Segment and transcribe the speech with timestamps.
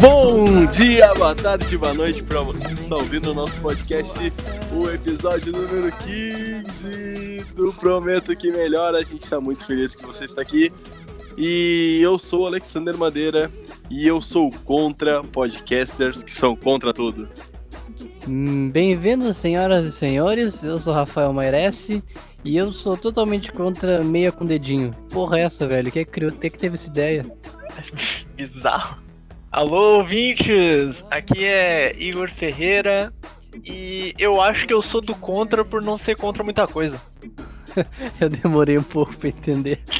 [0.00, 4.18] Bom dia, boa tarde, boa noite pra você que está ouvindo o nosso podcast,
[4.72, 8.96] o episódio número 15 do Prometo Que Melhora.
[8.96, 10.72] A gente está muito feliz que você está aqui.
[11.36, 13.50] E eu sou o Alexander Madeira
[13.90, 17.28] e eu sou contra podcasters que são contra tudo.
[18.26, 20.62] Hum, Bem-vindos, senhoras e senhores.
[20.62, 22.02] Eu sou Rafael Mairesse
[22.42, 24.94] e eu sou totalmente contra meia com dedinho.
[25.10, 25.92] Porra, é essa, velho?
[25.92, 26.32] Quem é que criou?
[26.32, 27.26] Tem que teve essa ideia?
[28.34, 29.09] Bizarro.
[29.52, 31.02] Alô, ouvintes!
[31.10, 33.12] Aqui é Igor Ferreira
[33.64, 37.00] e eu acho que eu sou do contra por não ser contra muita coisa.
[38.20, 39.80] Eu demorei um pouco pra entender.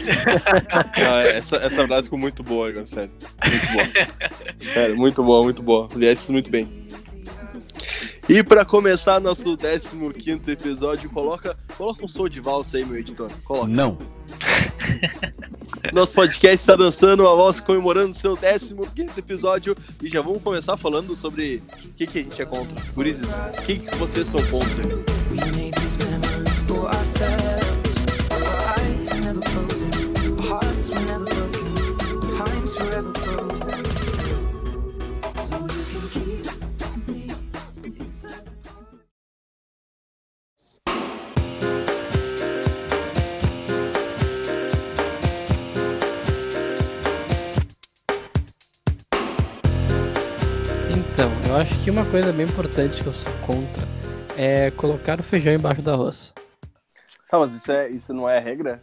[0.72, 3.10] Ah, essa, essa frase ficou muito boa, agora, sério.
[3.44, 4.72] Muito boa.
[4.72, 5.88] Sério, muito boa, muito boa.
[5.94, 6.68] Aliás, muito bem.
[8.30, 9.56] E pra começar nosso
[10.12, 13.28] 15 episódio, coloca, coloca um som de valsa aí, meu editor.
[13.42, 13.66] Coloca.
[13.66, 13.98] Não.
[15.92, 18.36] Nosso podcast está dançando a voz comemorando seu
[18.86, 22.80] 15 episódio e já vamos começar falando sobre o que, que a gente é contra.
[22.94, 24.84] Gurizes, o que, que vocês são contra?
[51.90, 53.82] Que uma coisa bem importante que eu sou contra
[54.36, 56.32] é colocar o feijão embaixo do arroz.
[57.28, 58.80] Tá, mas isso, é, isso não é a regra?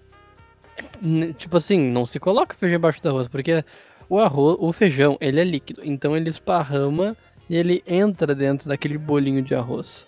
[1.38, 3.64] Tipo assim, não se coloca o feijão embaixo do arroz, porque
[4.10, 7.16] o arroz, o feijão, ele é líquido, então ele esparrama
[7.50, 10.06] e ele entra dentro daquele bolinho de arroz.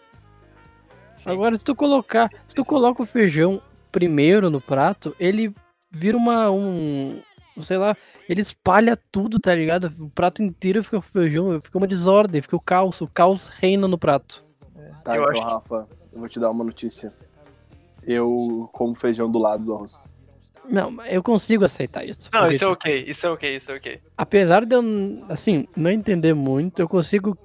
[1.25, 3.61] Agora, se tu colocar, se tu coloca o feijão
[3.91, 5.53] primeiro no prato, ele
[5.89, 7.21] vira uma um,
[7.63, 7.95] sei lá,
[8.29, 9.91] ele espalha tudo, tá ligado?
[9.99, 13.97] O prato inteiro fica feijão, fica uma desordem, fica o caos, o caos reina no
[13.97, 14.45] prato.
[15.03, 17.09] Tá, Eu então, acho Rafa, eu vou te dar uma notícia.
[18.05, 20.13] Eu como feijão do lado do arroz.
[20.69, 22.29] Não, eu consigo aceitar isso.
[22.31, 23.99] Não, isso é ok, isso é ok, isso é ok.
[24.15, 24.83] apesar de eu,
[25.27, 27.35] assim, não entender muito, eu consigo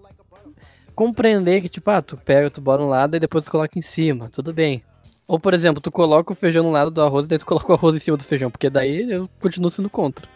[0.94, 3.82] compreender que, tipo, ah, tu pega, tu bota um lado e depois tu coloca em
[3.82, 4.82] cima, tudo bem.
[5.26, 7.72] Ou, por exemplo, tu coloca o feijão no lado do arroz e daí tu coloca
[7.72, 10.33] o arroz em cima do feijão, porque daí eu continuo sendo contra.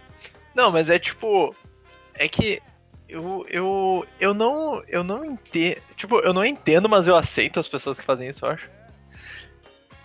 [0.59, 1.55] Não, mas é tipo.
[2.13, 2.61] É que.
[3.09, 4.83] Eu, eu, eu não.
[4.89, 5.79] Eu não entendo.
[5.95, 8.69] Tipo, eu não entendo, mas eu aceito as pessoas que fazem isso, eu acho.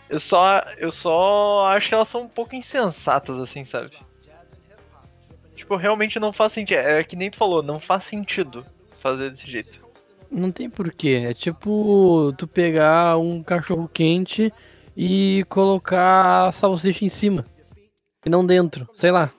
[0.08, 0.64] Eu só.
[0.78, 3.97] Eu só acho que elas são um pouco insensatas, assim, sabe?
[5.56, 6.78] Tipo, realmente não faz sentido.
[6.78, 8.64] É que nem tu falou, não faz sentido
[9.02, 9.84] fazer desse jeito.
[10.30, 11.25] Não tem porquê.
[11.30, 14.53] É tipo tu pegar um cachorro quente
[14.96, 17.44] e colocar a salsicha em cima.
[18.24, 19.34] E não dentro, sei lá.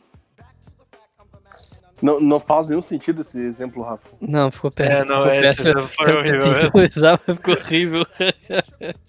[2.03, 4.09] Não, não faz nenhum sentido esse exemplo, Rafa.
[4.21, 4.97] Não, ficou péssimo.
[4.97, 5.89] É, não, ficou esse péssimo.
[5.89, 8.07] foi horrível usar, mas ficou horrível.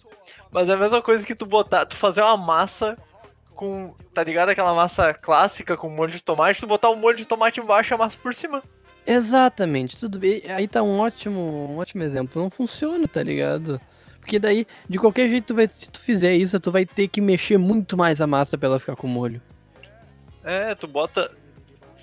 [0.52, 2.98] Mas é a mesma coisa que tu botar, tu fazer uma massa
[3.54, 4.48] com, tá ligado?
[4.48, 7.94] Aquela massa clássica com molho de tomate, tu botar o molho de tomate embaixo e
[7.94, 8.64] a massa por cima.
[9.06, 10.44] Exatamente, tudo bem.
[10.48, 12.42] Aí tá um ótimo, um ótimo exemplo.
[12.42, 13.82] Não funciona, tá ligado?
[14.20, 17.20] Porque daí, de qualquer jeito, tu vai, se tu fizer isso, tu vai ter que
[17.20, 19.42] mexer muito mais a massa pra ela ficar com molho.
[20.44, 21.32] É, tu bota.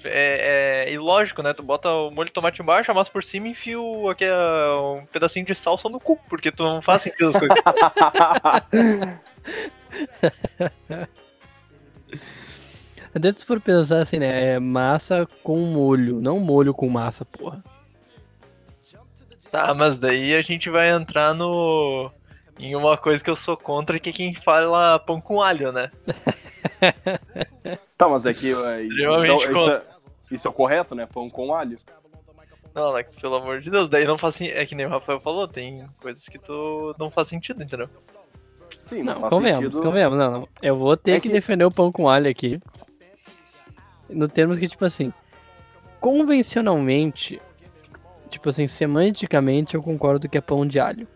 [0.05, 1.53] É, é ilógico, né?
[1.53, 4.25] Tu bota o molho de tomate embaixo, a massa por cima e enfia o, aqui,
[4.29, 7.59] um pedacinho de salsa no cu, porque tu não faz sentido as coisas.
[13.15, 14.55] Até se for pensar assim, né?
[14.55, 17.63] É massa com molho, não molho com massa, porra.
[19.51, 22.11] tá, mas daí a gente vai entrar no.
[22.59, 25.91] Em uma coisa que eu sou contra, que é quem fala pão com alho, né?
[28.03, 29.83] Tá, mas é que é, isso, isso é,
[30.33, 31.07] isso é o correto, né?
[31.07, 31.79] Pão com alho.
[32.75, 34.57] Não, Alex, pelo amor de Deus, daí não faz sentido.
[34.57, 37.89] É que nem o Rafael falou, tem coisas que tu não faz sentido, entendeu?
[38.85, 39.83] Sim, não, Não, faz convenhamos, sentido.
[39.83, 40.19] convenhamos.
[40.19, 40.49] Não, não.
[40.63, 42.59] Eu vou ter É que que- defender o pão com alho aqui.
[44.09, 45.13] No termos que, tipo assim,
[46.01, 47.41] convencionalmente,
[48.31, 51.07] tipo assim, semanticamente eu concordo que é pão de alho.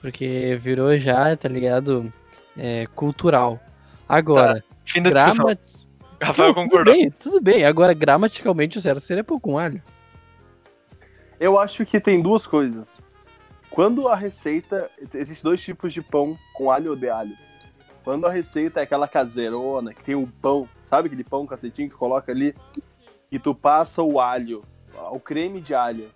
[0.00, 2.12] Porque virou já, tá ligado?
[2.56, 3.58] É, cultural.
[4.08, 5.56] Agora, Fim da discussão.
[6.20, 6.94] Rafael Não, tudo concordou.
[6.94, 7.64] bem, tudo bem.
[7.64, 9.82] Agora, gramaticalmente, o certo seria pão com alho.
[11.38, 13.00] Eu acho que tem duas coisas.
[13.70, 14.90] Quando a receita.
[15.14, 17.36] Existem dois tipos de pão com alho ou de alho.
[18.02, 21.94] Quando a receita é aquela caseirona, que tem um pão, sabe aquele pão cacetinho que
[21.94, 22.54] tu coloca ali,
[23.32, 24.62] e tu passa o alho,
[25.10, 26.08] o creme de alho,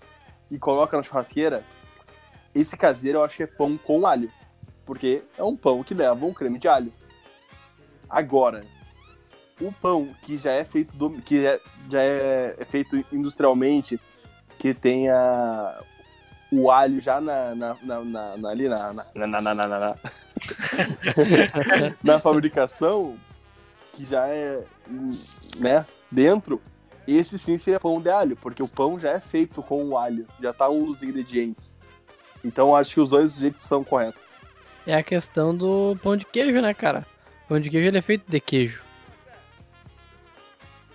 [0.49, 1.65] e coloca na churrasqueira,
[2.55, 4.31] esse caseiro eu acho que é pão com alho.
[4.87, 6.93] Porque é um pão que leva um creme de alho.
[8.09, 8.65] Agora,
[9.61, 14.01] o pão que já é feito do, que é- já é, é feito industrialmente,
[14.59, 15.79] que tenha
[16.53, 19.97] o alho já na, na, na, na- na- ali na, na, na, na, na-
[22.03, 23.17] na fabricação,
[23.93, 24.65] que já é
[25.59, 26.61] né, dentro,
[27.07, 30.27] esse sim seria pão de alho, porque o pão já é feito com o alho,
[30.41, 31.79] já tá um dos ingredientes.
[32.45, 34.37] Então acho que os dois jeitos estão corretos.
[34.87, 37.07] É a questão do pão de queijo, né, cara?
[37.49, 38.81] Pão de queijo ele é feito de queijo.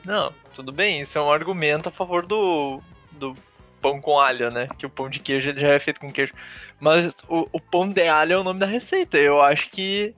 [0.06, 2.80] Não, tudo bem, isso é um argumento a favor do,
[3.12, 3.36] do
[3.82, 4.68] pão com alho, né?
[4.78, 6.34] Que o pão de queijo ele já é feito com queijo.
[6.80, 9.18] Mas o, o pão de alho é o nome da receita.
[9.18, 10.16] Eu acho que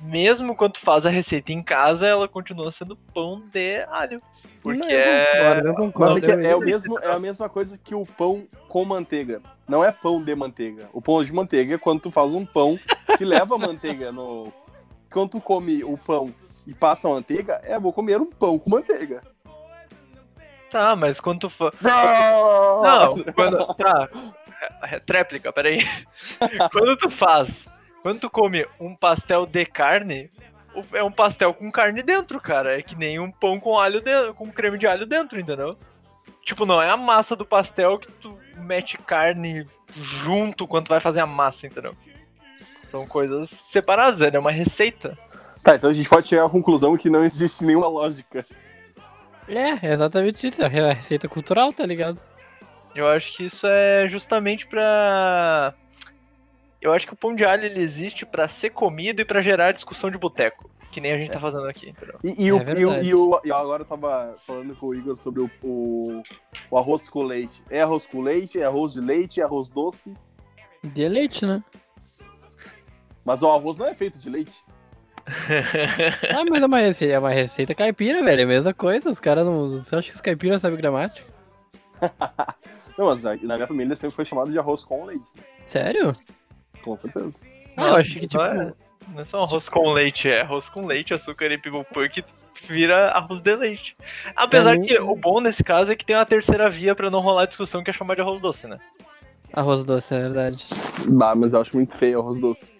[0.00, 4.18] mesmo quando tu faz a receita em casa, ela continua sendo pão de alho.
[4.62, 5.74] Porque Não, é.
[5.74, 8.84] concordo, Mas é, que é, o mesmo, é a mesma coisa que o pão com
[8.84, 9.40] manteiga.
[9.66, 10.88] Não é pão de manteiga.
[10.92, 12.78] O pão de manteiga é quando tu faz um pão
[13.16, 14.52] que leva manteiga no.
[15.10, 16.34] Quando tu come o pão
[16.66, 19.22] e passa a manteiga, é vou comer um pão com manteiga.
[20.70, 21.72] Tá, mas quando tu fa...
[21.80, 22.82] Não!
[22.82, 23.74] Não, quando.
[23.74, 24.08] Tá.
[24.82, 25.86] é- é Tréplica, peraí.
[26.72, 27.66] quando tu faz.
[28.02, 30.30] Quando tu come um pastel de carne,
[30.92, 32.78] é um pastel com carne dentro, cara.
[32.78, 35.78] É que nem um pão com alho dentro, com creme de alho dentro, entendeu?
[36.42, 41.00] Tipo, não é a massa do pastel que tu mete carne junto quando tu vai
[41.00, 41.94] fazer a massa, entendeu?
[42.88, 45.16] São coisas separadas, é uma receita.
[45.64, 48.44] Tá, então a gente pode chegar à conclusão que não existe nenhuma lógica.
[49.48, 50.62] É, é exatamente isso.
[50.62, 52.20] É a receita cultural, tá ligado?
[52.94, 55.72] Eu acho que isso é justamente pra.
[56.82, 59.72] Eu acho que o pão de alho ele existe pra ser comido e pra gerar
[59.72, 60.70] discussão de boteco.
[60.92, 61.94] Que nem a gente tá fazendo aqui?
[62.22, 64.94] E, e É o, e, o, e, o, e agora eu tava falando com o
[64.94, 66.22] Igor sobre o, o,
[66.70, 67.64] o arroz com leite.
[67.70, 70.14] É arroz com leite, é arroz de leite, é arroz doce.
[70.84, 71.64] De leite, né?
[73.24, 74.62] Mas o arroz não é feito de leite.
[76.36, 78.40] Ah, mas é uma receita, é uma receita caipira, velho.
[78.40, 79.10] É a mesma coisa.
[79.10, 79.68] Os caras não.
[79.82, 81.26] Você acha que os caipiras sabem gramática?
[82.96, 85.24] Não, mas na minha família sempre foi chamado de arroz com leite.
[85.66, 86.10] Sério?
[86.82, 87.42] Com certeza.
[87.76, 88.36] Ah, eu acho que, tipo.
[88.36, 88.72] não é-
[89.12, 92.22] Não é só arroz com leite, é arroz com leite, açúcar e pipopan que
[92.68, 93.96] vira arroz de leite.
[94.36, 97.18] Apesar mim- que o bom nesse caso é que tem uma terceira via pra não
[97.20, 98.78] rolar discussão que é chamar de arroz doce, né?
[99.52, 100.64] Arroz doce, é verdade.
[101.08, 102.73] Dá, mas eu acho muito feio arroz doce.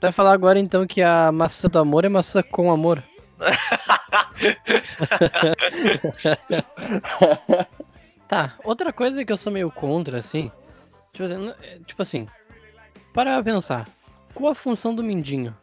[0.00, 3.02] Vai falar agora então que a maçã do amor é maçã com amor.
[8.28, 10.50] tá, outra coisa que eu sou meio contra, assim.
[11.12, 12.26] Tipo assim, é, tipo assim
[13.16, 13.88] para pensar.
[14.34, 15.56] Qual a função do mindinho?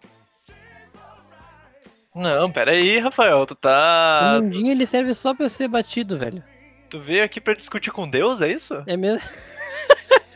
[2.15, 4.37] Não, pera aí, Rafael, tu tá.
[4.39, 6.43] o mindinho ele serve só pra ser batido, velho.
[6.89, 8.81] Tu veio aqui pra discutir com Deus, é isso?
[8.87, 9.21] É mesmo?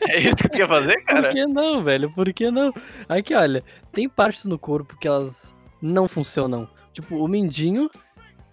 [0.08, 1.28] É isso que tu quer fazer, Por cara?
[1.30, 2.10] que não, velho?
[2.10, 2.72] Por que não?
[3.08, 3.62] Aqui, olha,
[3.92, 6.68] tem partes no corpo que elas não funcionam.
[6.92, 7.90] Tipo, o mindinho,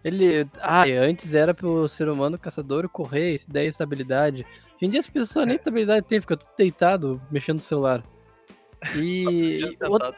[0.04, 0.48] ele.
[0.62, 4.46] Ah, antes era pro ser humano caçador correr, daí estabilidade.
[4.76, 8.04] Hoje em dia as pessoas nem estabilidade têm, fica tudo deitado, mexendo no celular.
[8.96, 9.92] E, Sentado.
[9.92, 10.16] outra,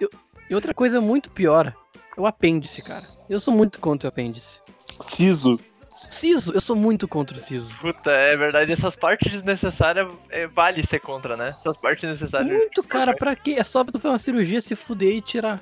[0.49, 1.73] e outra coisa muito pior,
[2.17, 3.05] é o apêndice, cara.
[3.29, 4.59] Eu sou muito contra o apêndice.
[4.77, 5.59] Siso.
[5.97, 7.75] Siso, eu sou muito contra o siso.
[7.79, 11.55] Puta, é verdade, essas partes desnecessárias é, vale ser contra, né?
[11.59, 12.55] Essas partes necessárias.
[12.55, 13.55] Muito, cara, pra quê?
[13.57, 15.59] É só pra tu fazer uma cirurgia, se fuder e tirar.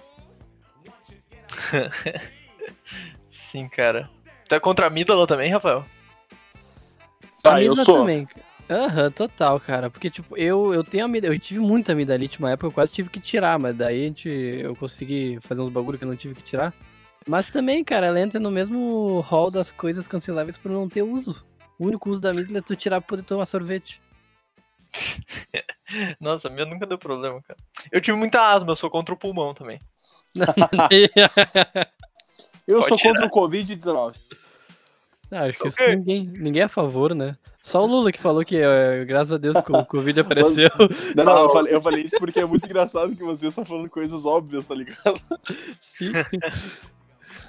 [3.29, 4.09] Sim, cara.
[4.49, 5.85] Tu é contra a amígdala também, Rafael?
[7.41, 7.99] Tá, eu sou.
[7.99, 8.27] também.
[8.69, 9.89] Aham, total, cara.
[9.89, 13.09] Porque, tipo, eu, eu tenho amida, eu tive muita amidalite uma época, eu quase tive
[13.09, 16.35] que tirar, mas daí a gente, eu consegui fazer uns bagulho que eu não tive
[16.35, 16.73] que tirar.
[17.27, 21.43] Mas também, cara, ela entra no mesmo hall das coisas canceláveis por não ter uso.
[21.79, 23.99] O único uso da amígdala é tu tirar pra poder tomar sorvete.
[26.19, 27.59] Nossa, a minha nunca deu problema, cara.
[27.91, 29.79] Eu tive muita asma, eu sou contra o pulmão também.
[32.67, 33.11] Eu Pode sou tirar.
[33.11, 34.19] contra o Covid-19.
[35.31, 35.95] Ah, acho que isso Ok.
[35.95, 37.37] ninguém, ninguém é a favor, né?
[37.63, 40.69] Só o Lula que falou que, eh, graças a Deus, o Covid apareceu.
[41.15, 43.89] Não, não, eu falei, eu falei isso porque é muito engraçado que você está falando
[43.89, 45.21] coisas óbvias, tá ligado?
[45.81, 46.11] Sim.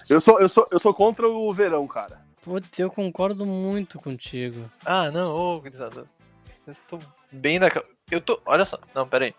[0.08, 2.20] Eu sou, eu sou, eu sou contra o verão, cara.
[2.42, 4.70] Putz, eu concordo muito contigo.
[4.84, 6.06] Ah, não, ô, gurizada.
[6.64, 6.98] Vocês estão
[7.30, 7.68] bem da.
[8.10, 8.40] Eu tô.
[8.46, 8.78] Olha só.
[8.94, 9.34] Não, pera aí.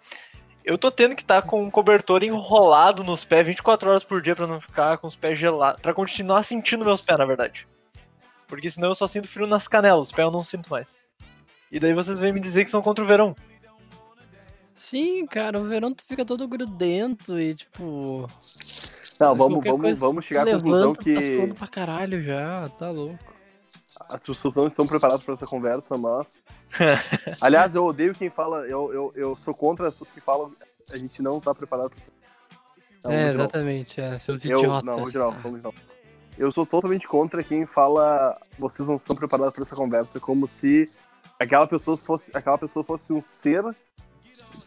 [0.63, 4.35] Eu tô tendo que estar com um cobertor enrolado nos pés 24 horas por dia
[4.35, 5.81] pra não ficar com os pés gelados.
[5.81, 7.65] Pra continuar sentindo meus pés, na verdade.
[8.47, 10.97] Porque senão eu só sinto frio nas canelas, os pés eu não sinto mais.
[11.71, 13.33] E daí vocês vêm me dizer que são contra o verão.
[14.77, 18.27] Sim, cara, o verão tu fica todo grudento e tipo.
[19.19, 22.89] Não, vamos, vamos, vamos chegar à conclusão levanta, Tá que suando pra caralho já, tá
[22.89, 23.17] louco.
[24.09, 26.43] as pessoas não estão preparadas para essa conversa, mas.
[27.41, 30.53] Aliás, eu odeio quem fala, eu, eu, eu sou contra as pessoas que falam
[30.91, 32.11] a gente não tá preparado pra isso.
[33.03, 34.83] Não, é, exatamente, é, seus Eu, idiotas.
[34.83, 35.77] não, de novo, vamos de novo.
[36.37, 40.89] Eu sou totalmente contra quem fala vocês não estão preparados para essa conversa, como se
[41.39, 43.63] aquela pessoa fosse, aquela pessoa fosse um ser,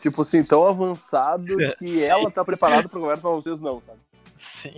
[0.00, 3.98] tipo assim, tão avançado que ela tá preparada pra conversa, mas vocês não, sabe?
[4.40, 4.74] Sim.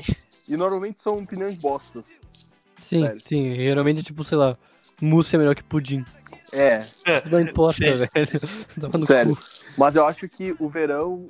[0.48, 2.14] E normalmente são opiniões bostas.
[2.78, 3.20] Sim, sério.
[3.24, 4.58] sim, geralmente, tipo, sei lá,
[5.00, 6.04] mousse é melhor que pudim.
[6.52, 6.80] É,
[7.30, 8.06] Não importa, Sim.
[8.06, 9.06] velho.
[9.06, 9.36] Sério.
[9.36, 9.42] cu.
[9.78, 11.28] mas eu acho que o verão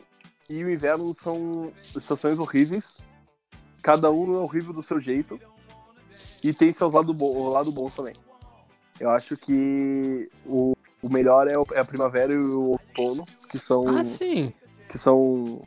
[0.48, 2.98] e o inverno são estações horríveis.
[3.82, 5.38] Cada um é horrível do seu jeito.
[6.42, 8.14] E tem seus lados bo lado bons também.
[8.98, 10.72] Eu acho que o,
[11.02, 14.52] o melhor é, o- é a primavera e o outono, que são, Ah, sim.
[14.90, 15.62] que são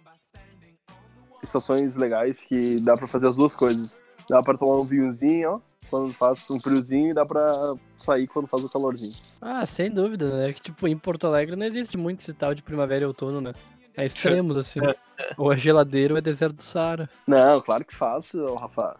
[1.50, 3.98] estações legais que dá pra fazer as duas coisas.
[4.30, 5.60] Dá pra tomar um vinhozinho, ó,
[5.90, 7.52] quando faz um friozinho, e dá pra
[7.96, 9.14] sair quando faz o calorzinho.
[9.42, 10.54] Ah, sem dúvida, né?
[10.54, 13.54] Que, tipo, em Porto Alegre não existe muito esse tal de primavera e outono, né?
[13.96, 14.80] É extremos, assim.
[15.38, 17.10] ou é geladeiro ou é deserto do Saara.
[17.28, 18.96] Não, claro que faz, Rafa.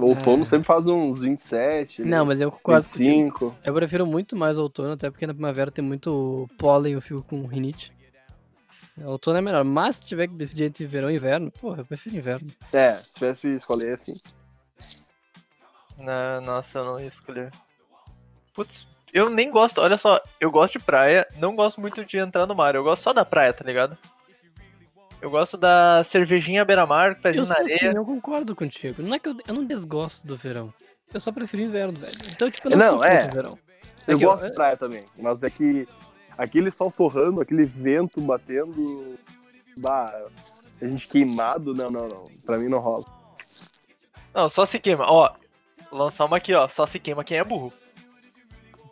[0.00, 0.46] Outono É.
[0.46, 3.04] sempre faz uns 27, Não, mas eu concordo contigo.
[3.04, 3.54] 25.
[3.62, 7.22] Eu prefiro muito mais outono, até porque na primavera tem muito pólen e eu fico
[7.22, 7.92] com rinite.
[9.02, 12.16] Outono é melhor, mas se tiver que decidir entre verão e inverno, porra, eu prefiro
[12.16, 12.48] inverno.
[12.72, 14.14] É, se tivesse escolher assim.
[15.98, 17.50] Não, nossa, eu não ia escolher.
[18.54, 22.46] Putz, eu nem gosto, olha só, eu gosto de praia, não gosto muito de entrar
[22.46, 23.96] no mar, eu gosto só da praia, tá ligado?
[25.20, 27.88] Eu gosto da cervejinha beira-mar, pezinho Eu na sou areia.
[27.88, 29.02] assim, eu concordo contigo.
[29.02, 30.72] Não é que eu, eu não desgosto do verão.
[31.12, 32.12] Eu só prefiro inverno, velho.
[32.32, 33.28] Então, tipo, eu não, Não, é.
[33.28, 33.58] verão.
[34.06, 35.86] Eu que eu- gosto de praia também, mas é que
[36.36, 39.16] aquele sol torrando, aquele vento batendo.
[39.78, 40.06] Bah,
[40.80, 42.24] a gente queimado, não, não, não.
[42.46, 43.04] Pra mim não rola.
[44.32, 45.32] Não, só se queima, ó.
[45.90, 47.72] Lançar uma aqui, ó, só se queima quem é burro.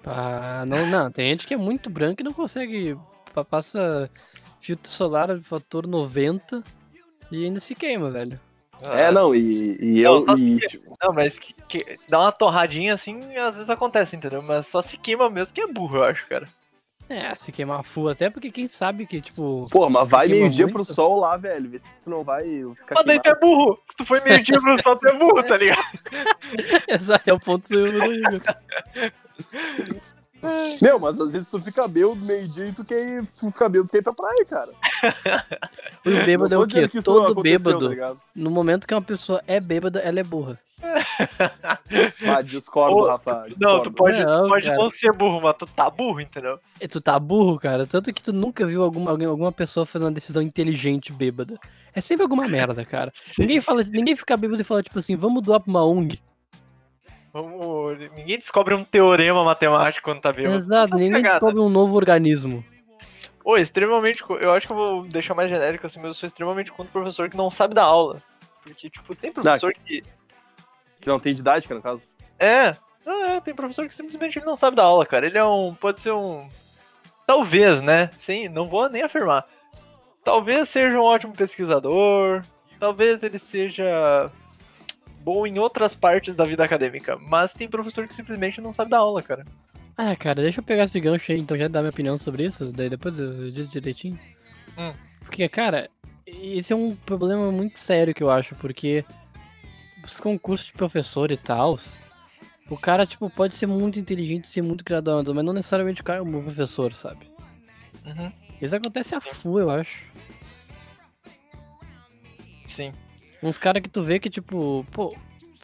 [0.04, 1.10] Ah, não, não.
[1.10, 2.96] Tem gente que é muito branca e não consegue.
[3.34, 4.10] pa- Passa
[4.60, 6.62] filtro solar de fator 90
[7.30, 8.38] e ainda se queima, velho.
[8.98, 10.36] É, não, e, e Não, eu.
[10.38, 14.42] e, tipo, Não, mas que, que- dá uma torradinha assim, às vezes acontece, entendeu?
[14.42, 16.48] Mas só se queima mesmo que é burro, eu acho, cara.
[17.12, 19.68] É, se queimar full, até porque quem sabe que, tipo.
[19.70, 20.84] pô, mas vai meio-dia muito.
[20.84, 21.68] pro sol lá, velho.
[21.68, 23.78] Vê se tu não vai ficar Mas daí tu é burro!
[23.90, 25.82] Se tu foi meio-dia pro sol, tu é burro, tá ligado?
[26.88, 28.40] Exato, é o ponto do do Igor.
[30.82, 33.98] Meu, mas às vezes tu fica bêbado meio-dia e tu quer, tu fica bêbado quer
[33.98, 34.70] ir pra praia, cara.
[36.04, 36.90] O bêbado é Não o quê?
[36.92, 37.96] não Todo bêbado.
[37.96, 38.16] Tá?
[38.34, 40.58] No momento que uma pessoa é bêbada, ela é burra.
[42.26, 43.32] Ah, discordo, Ô, Rafa.
[43.40, 43.82] Não, discordo.
[43.84, 44.78] tu pode, Não, pode cara.
[44.78, 46.58] não ser burro, mas tu tá burro, entendeu?
[46.80, 47.86] E tu tá burro, cara.
[47.86, 51.58] Tanto que tu nunca viu alguma, alguém- alguma pessoa fazendo uma decisão inteligente bêbada.
[51.94, 53.12] É sempre alguma merda, cara.
[53.38, 56.20] Ninguém fala, ninguém fica bêbado e fala, tipo assim, vamos doar pra uma ONG.
[57.32, 57.98] Vamos...
[58.14, 60.56] Ninguém descobre um teorema matemático quando tá bêbado.
[60.56, 61.34] Exato, ninguém cagada.
[61.34, 62.64] descobre um novo organismo.
[63.44, 64.22] Ô, extremamente.
[64.40, 66.92] Eu acho que eu vou deixar mais genérico assim, mas eu sou extremamente contra o
[66.92, 68.22] professor que não sabe dar aula.
[68.62, 70.02] Porque, tipo, tem professor que.
[71.00, 72.02] Que não tem didática, no caso.
[72.38, 72.76] É.
[73.04, 75.26] Não, é, tem professor que simplesmente ele não sabe dar aula, cara.
[75.26, 75.74] Ele é um.
[75.74, 76.48] Pode ser um.
[77.26, 78.10] Talvez, né?
[78.18, 79.46] Sim, não vou nem afirmar.
[80.22, 82.42] Talvez seja um ótimo pesquisador.
[82.78, 84.30] Talvez ele seja
[85.22, 87.16] bom em outras partes da vida acadêmica.
[87.16, 89.44] Mas tem professor que simplesmente não sabe dar aula, cara.
[89.96, 92.72] Ah, cara, deixa eu pegar esse gancho aí, então já dar minha opinião sobre isso,
[92.72, 94.18] daí depois eu digo direitinho.
[94.78, 94.92] Hum.
[95.20, 95.88] Porque, cara,
[96.26, 99.04] esse é um problema muito sério que eu acho, porque
[100.02, 101.78] os concursos de professor e tal,
[102.70, 106.20] o cara, tipo, pode ser muito inteligente, ser muito graduado, mas não necessariamente o cara
[106.20, 107.30] é um bom professor, sabe?
[108.06, 108.32] Uhum.
[108.60, 110.04] Isso acontece a full, eu acho.
[112.66, 112.92] Sim.
[113.42, 115.14] Uns caras que tu vê que, tipo, pô,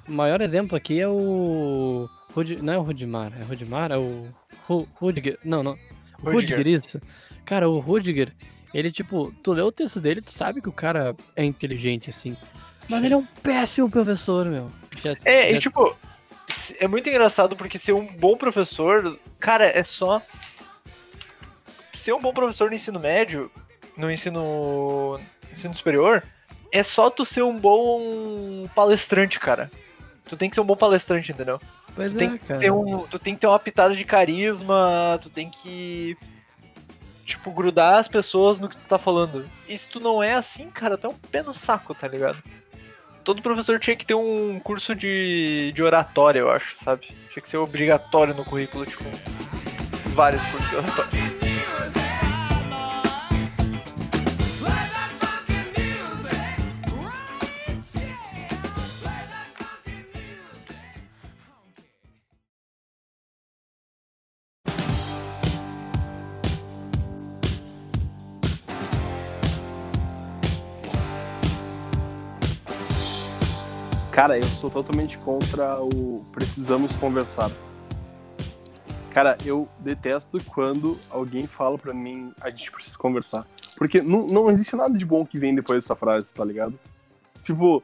[0.09, 2.09] o maior exemplo aqui é o.
[2.35, 2.57] Rud...
[2.63, 4.29] Não é o Rudimar, é o Rudimar, é o.
[4.67, 4.89] Ru...
[4.97, 5.39] Rudiger.
[5.45, 5.79] Não, não.
[6.23, 6.59] Rudiger.
[6.59, 7.01] Rudiger, isso.
[7.45, 8.33] Cara, o Rudiger,
[8.75, 12.37] ele, tipo, tu lê o texto dele, tu sabe que o cara é inteligente, assim.
[12.91, 14.71] Mas ele é um péssimo professor, meu.
[15.03, 15.97] Já- É, já- e tipo,
[16.81, 20.21] é muito engraçado porque ser um bom professor, cara, é só.
[21.93, 23.51] Ser um bom professor no ensino médio,
[23.97, 25.21] no ensino,
[25.53, 26.23] ensino superior,
[26.73, 29.71] é só tu ser um bom palestrante, cara.
[30.27, 31.61] Tu tem que ser um bom palestrante, entendeu?
[31.95, 32.61] Pois Tu tem, é, que cara.
[32.61, 36.17] ter um, tu tem que ter uma pitada de carisma, tu tem que.
[37.25, 39.49] Tipo, grudar as pessoas no que tu tá falando.
[39.69, 42.43] E se tu não é assim, cara, tu é um pé no saco, tá ligado?
[43.29, 47.09] todo professor tinha que ter um curso de, de oratória, eu acho, sabe?
[47.31, 49.05] Tinha que ser obrigatório no currículo, tipo,
[50.15, 51.48] vários cursos de oratória.
[74.19, 77.53] Cara, eu sou totalmente contra o precisamos conversar.
[79.13, 83.47] Cara, eu detesto quando alguém fala pra mim a gente precisa conversar.
[83.77, 86.77] Porque não, não existe nada de bom que vem depois dessa frase, tá ligado?
[87.45, 87.81] Tipo,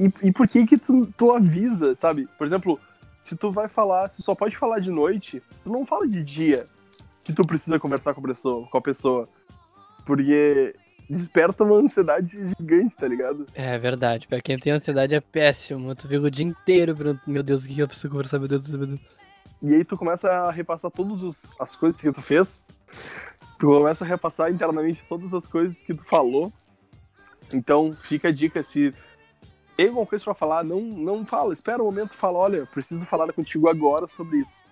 [0.00, 2.26] e, e por que que tu, tu avisa, sabe?
[2.38, 2.80] Por exemplo,
[3.22, 6.64] se tu vai falar, se só pode falar de noite, tu não fala de dia
[7.20, 9.28] que tu precisa conversar com a pessoa, com a pessoa.
[10.06, 10.74] Porque
[11.08, 13.46] desperta uma ansiedade gigante, tá ligado?
[13.54, 14.26] É verdade.
[14.26, 15.94] Pra quem tem ansiedade é péssimo.
[15.94, 18.38] Tu fica o dia inteiro perguntando, meu Deus, o que eu preciso conversar?
[18.38, 19.00] Meu Deus, meu Deus.
[19.62, 22.68] E aí tu começa a repassar todas as coisas que tu fez.
[23.58, 26.52] Tu começa a repassar internamente todas as coisas que tu falou.
[27.54, 28.92] Então, fica a dica, se
[29.76, 31.52] tem alguma coisa pra falar, não, não fala.
[31.52, 34.64] Espera um momento e fala, olha, preciso falar contigo agora sobre isso.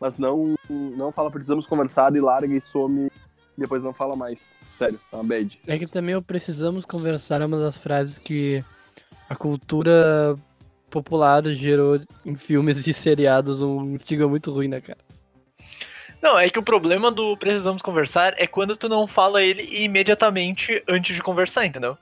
[0.00, 3.10] Mas não, não fala, precisamos conversar e larga e some
[3.56, 4.56] depois não fala mais.
[4.76, 5.60] Sério, é uma bad.
[5.66, 8.64] É que também o precisamos conversar é uma das frases que
[9.28, 10.36] a cultura
[10.90, 14.98] popular gerou em filmes e seriados um estigma muito ruim, né, cara?
[16.20, 20.82] Não, é que o problema do precisamos conversar é quando tu não fala ele imediatamente
[20.88, 21.98] antes de conversar, entendeu?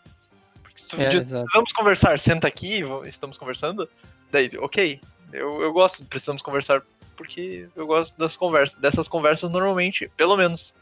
[0.62, 3.88] Porque se tu É, diz, precisamos conversar, senta aqui, estamos conversando,
[4.30, 5.00] daí, ok,
[5.32, 6.82] eu, eu gosto do precisamos conversar
[7.16, 10.74] porque eu gosto das conversas, dessas conversas normalmente, pelo menos,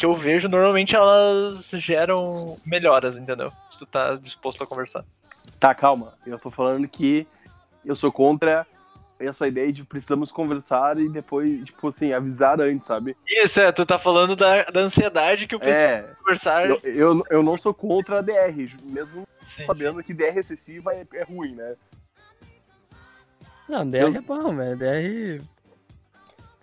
[0.00, 3.52] que eu vejo, normalmente elas geram melhoras, entendeu?
[3.68, 5.04] Se tu tá disposto a conversar.
[5.58, 6.14] Tá, calma.
[6.26, 7.26] Eu tô falando que
[7.84, 8.66] eu sou contra
[9.18, 13.14] essa ideia de precisamos conversar e depois, tipo assim, avisar antes, sabe?
[13.28, 16.70] Isso, é, tu tá falando da, da ansiedade que o pessoal É, conversar.
[16.70, 21.06] eu, eu, eu não sou contra a DR, mesmo Sim, sabendo que DR excessiva é,
[21.12, 21.74] é ruim, né?
[23.68, 24.78] Não, DR é bom, velho.
[24.78, 25.44] DR.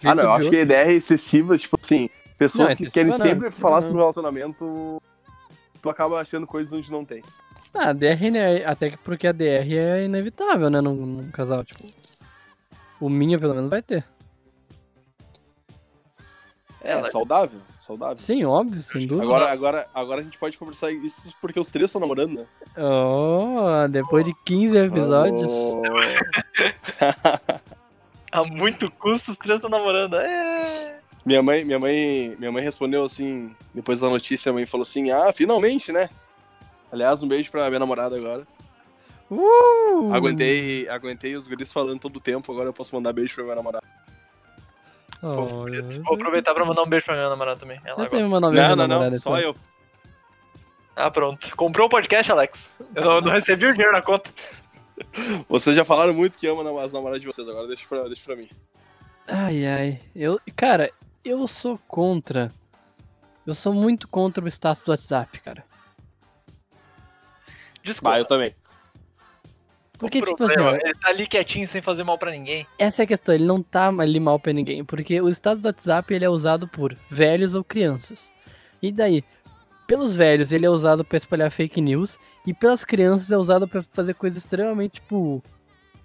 [0.04, 3.48] Ah, não, eu acho que DR excessiva, tipo assim, pessoas Não, que excessiva querem sempre
[3.48, 5.02] excessiva falar sobre relacionamento,
[5.82, 7.24] tu acaba achando coisas onde não tem.
[7.74, 8.64] Ah, DR, né?
[8.66, 10.82] Até que porque a DR é inevitável, né?
[10.82, 11.84] Num, num casal, tipo.
[13.00, 14.04] O minha, pelo menos, vai ter.
[16.82, 18.18] É, Ela- saudável, saudável.
[18.20, 19.26] Sim, óbvio, sem dúvida.
[19.26, 22.46] Agora, agora, agora a gente pode conversar isso porque os três estão namorando, né?
[22.78, 25.52] Oh, depois de 15 episódios.
[25.52, 25.82] Oh.
[28.32, 30.16] A muito custo os três estão namorando.
[30.18, 30.97] É.
[31.28, 35.12] Minha mãe, minha mãe, minha mãe respondeu assim, depois da notícia, a mãe falou assim:
[35.12, 36.10] "Ah, finalmente, né?"
[36.90, 38.48] Aliás, um beijo pra minha namorada agora.
[39.30, 40.14] Uh!
[40.14, 43.56] Aguentei, aguentei os guris falando todo o tempo, agora eu posso mandar beijo pra minha
[43.58, 43.86] namorada.
[45.22, 45.66] Oh,
[46.06, 47.82] Vou aproveitar pra mandar um beijo pra minha namorada também.
[47.84, 49.50] Ela Eu uma novinha Não, não, namorada, não, só então.
[49.50, 49.56] eu.
[50.96, 51.54] Ah, pronto.
[51.58, 52.70] Comprou o podcast, Alex?
[52.96, 54.30] Eu não, não recebi o dinheiro na conta.
[55.50, 58.38] Vocês já falaram muito que amam as namoradas de vocês, agora deixa pra, deixa pra
[58.38, 58.48] mim.
[59.28, 60.00] Ai, ai.
[60.16, 60.90] Eu, cara,
[61.30, 62.52] eu sou contra.
[63.46, 65.64] Eu sou muito contra o status do WhatsApp, cara.
[67.84, 68.12] Desculpa.
[68.12, 68.54] Bah, eu também.
[69.98, 72.68] Porque, o tipo problema, assim, ele tá ali quietinho sem fazer mal pra ninguém.
[72.78, 74.86] essa é a questão, ele não tá ali mal pra ninguém.
[74.86, 78.32] Porque o status do WhatsApp ele é usado por velhos ou crianças.
[78.82, 79.24] E daí?
[79.88, 82.20] Pelos velhos ele é usado pra espalhar fake news.
[82.46, 85.44] E pelas crianças é usado pra fazer coisas extremamente, tipo.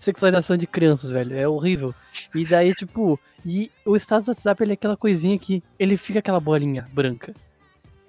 [0.02, 1.36] Sexualização de crianças, velho.
[1.38, 1.94] É horrível.
[2.34, 3.20] E daí, tipo.
[3.46, 7.32] E o status do WhatsApp ele é aquela coisinha que ele fica aquela bolinha branca.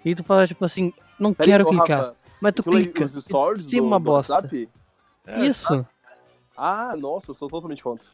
[0.03, 1.99] E tu fala, tipo assim, não Pera aí, quero ô, clicar.
[2.01, 3.05] Rafa, mas tu aí, clica.
[3.05, 4.33] os stories do, uma do bosta.
[4.33, 4.69] WhatsApp?
[5.27, 5.81] É, Isso.
[6.57, 8.05] Ah, nossa, eu sou totalmente contra.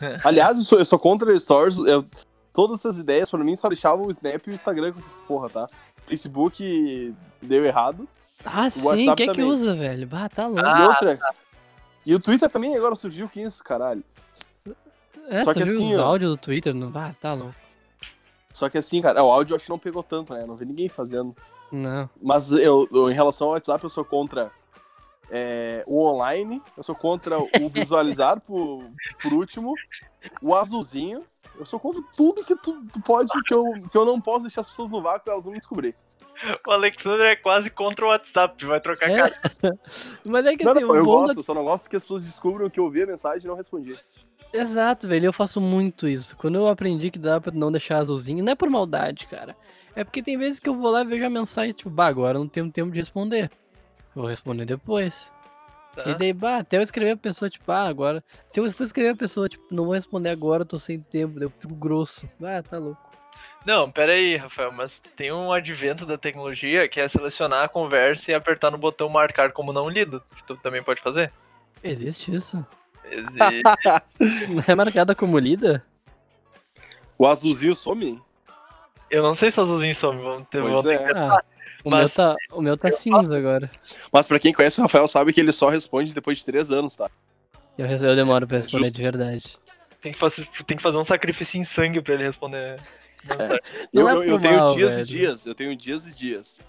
[0.22, 1.78] Aliás, eu sou, eu sou contra stories.
[1.78, 2.04] Eu,
[2.52, 5.48] todas essas ideias, pra mim, só deixavam o Snap e o Instagram com essas porra,
[5.48, 5.66] tá?
[6.06, 8.06] Facebook deu errado.
[8.44, 10.06] Ah, sim, quem é que usa, velho?
[10.06, 10.60] Bah, tá louco.
[10.60, 11.18] e Ah, outra.
[12.06, 14.02] E o Twitter também agora surgiu com isso, caralho.
[15.28, 16.04] é, só que assim, os ó.
[16.04, 16.74] áudios do Twitter?
[16.74, 16.90] Não?
[16.94, 17.54] Ah, tá louco.
[18.52, 20.44] Só que assim, cara, o áudio acho que não pegou tanto, né?
[20.46, 21.34] Não vi ninguém fazendo.
[21.70, 22.08] Não.
[22.20, 24.50] Mas eu, eu, em relação ao WhatsApp, eu sou contra
[25.30, 28.84] é, o online, eu sou contra o visualizar por,
[29.22, 29.74] por último,
[30.42, 31.22] o azulzinho.
[31.58, 34.62] Eu sou contra tudo que tu, tu pode, que eu, que eu não posso deixar
[34.62, 35.94] as pessoas no vácuo, elas vão me descobrir.
[36.66, 39.32] O Alexander é quase contra o WhatsApp, vai trocar É, cara.
[40.28, 42.02] Mas é que Não, assim, não, o eu bom gosto, só não gosto que as
[42.02, 43.98] pessoas descubram que eu vi a mensagem e não respondi.
[44.52, 45.26] Exato, velho.
[45.26, 46.36] Eu faço muito isso.
[46.36, 49.56] Quando eu aprendi que dá pra não deixar azulzinho, não é por maldade, cara.
[49.94, 52.38] É porque tem vezes que eu vou lá e vejo a mensagem, tipo, bah, agora
[52.38, 53.50] eu não tenho tempo de responder.
[54.14, 55.30] Vou responder depois.
[55.94, 56.08] Tá?
[56.08, 58.22] E daí, bah, até eu escrever a pessoa, tipo, ah, agora.
[58.48, 61.34] Se eu for escrever a pessoa, tipo, não vou responder agora, eu tô sem tempo,
[61.34, 62.28] daí eu fico grosso.
[62.40, 63.07] Ah, tá louco.
[63.68, 68.30] Não, pera aí, Rafael, mas tem um advento da tecnologia que é selecionar a conversa
[68.30, 71.30] e apertar no botão marcar como não lido, que tu também pode fazer.
[71.84, 72.66] Existe isso?
[73.10, 73.62] Existe.
[74.48, 75.84] Não é marcada como lida?
[77.18, 78.18] O azulzinho some?
[79.10, 81.04] Eu não sei se azulzinho some, vamos ter, Pois vamos é.
[81.04, 81.42] que- Ah,
[81.84, 83.70] o, Mas- meu tá, o meu tá cinza agora.
[84.10, 86.96] Mas pra quem conhece o Rafael sabe que ele só responde depois de três anos,
[86.96, 87.10] tá?
[87.76, 88.96] Eu, eu demoro pra responder Justo.
[88.96, 89.58] de verdade.
[90.00, 92.80] Tem que, fazer, tem que fazer um sacrifício em sangue pra ele responder.
[93.92, 95.02] Eu, é eu, eu por tenho mal, dias velho.
[95.02, 96.60] e dias, eu tenho dias e dias.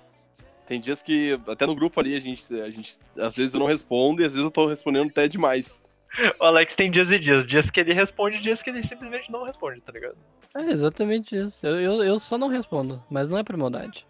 [0.66, 2.98] Tem dias que, até no grupo ali, a gente, a gente.
[3.18, 5.82] Às vezes eu não respondo e às vezes eu tô respondendo até demais.
[6.40, 7.46] O Alex tem dias e dias.
[7.46, 10.18] Dias que ele responde, dias que ele simplesmente não responde, tá ligado?
[10.56, 11.66] É exatamente isso.
[11.66, 14.06] Eu, eu, eu só não respondo, mas não é por maldade.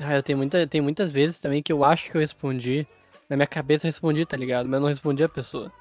[0.00, 2.86] Ah, eu tenho, muita, tem muitas vezes também que eu acho que eu respondi.
[3.28, 4.66] Na minha cabeça eu respondi, tá ligado?
[4.66, 5.72] Mas eu não respondi a pessoa.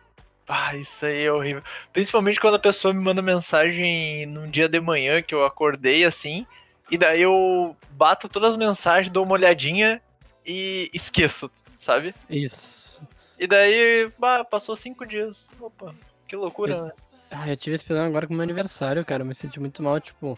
[0.48, 1.62] Ah, isso aí é horrível.
[1.92, 6.46] Principalmente quando a pessoa me manda mensagem num dia de manhã que eu acordei assim,
[6.92, 10.02] e daí eu bato todas as mensagens, dou uma olhadinha
[10.46, 12.14] e esqueço, sabe?
[12.30, 13.02] Isso.
[13.40, 15.48] E daí, bah, passou cinco dias.
[15.60, 15.94] Opa,
[16.28, 16.92] que loucura, né?
[17.32, 19.24] Ah, eu tive esse problema agora com o meu aniversário, cara.
[19.24, 20.38] Eu me senti muito mal, tipo,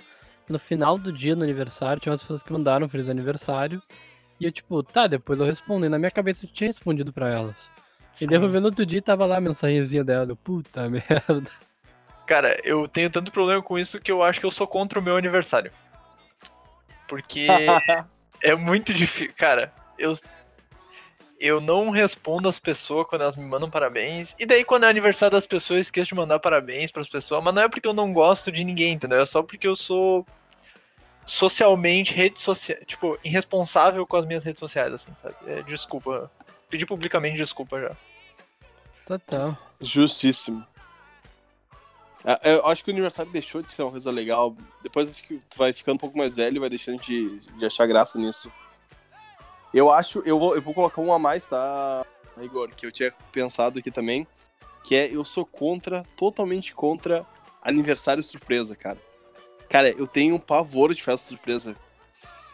[0.49, 3.81] no final do dia do aniversário, tinha umas pessoas que mandaram feliz aniversário.
[4.39, 5.89] E eu, tipo, tá, depois eu respondi.
[5.89, 7.69] Na minha cabeça eu tinha respondido pra elas.
[8.21, 10.35] E no outro dia tava lá a mensagenzinha dela.
[10.35, 11.51] Puta merda.
[12.25, 15.03] Cara, eu tenho tanto problema com isso que eu acho que eu sou contra o
[15.03, 15.71] meu aniversário.
[17.07, 17.47] Porque
[18.43, 19.33] é muito difícil.
[19.37, 20.13] Cara, eu.
[21.39, 24.33] Eu não respondo as pessoas quando elas me mandam parabéns.
[24.39, 27.43] E daí, quando é aniversário das pessoas, eu esqueço de mandar parabéns pras pessoas.
[27.43, 29.21] Mas não é porque eu não gosto de ninguém, entendeu?
[29.21, 30.25] É só porque eu sou
[31.27, 32.79] socialmente, rede social.
[32.87, 35.35] Tipo, irresponsável com as minhas redes sociais, assim, sabe?
[35.45, 36.31] É, desculpa.
[36.69, 37.91] Pedi publicamente desculpa já.
[39.07, 39.57] Total.
[39.81, 40.65] Justíssimo.
[42.25, 44.55] Ah, Eu acho que o aniversário deixou de ser uma coisa legal.
[44.83, 47.87] Depois acho que vai ficando um pouco mais velho e vai deixando de, de achar
[47.87, 48.51] graça nisso.
[49.73, 52.05] Eu acho, eu vou, eu vou colocar um a mais, tá,
[52.41, 52.69] Igor?
[52.75, 54.27] Que eu tinha pensado aqui também.
[54.83, 57.25] Que é, eu sou contra, totalmente contra
[57.61, 58.97] aniversário surpresa, cara.
[59.69, 61.75] Cara, eu tenho um pavor de festa surpresa.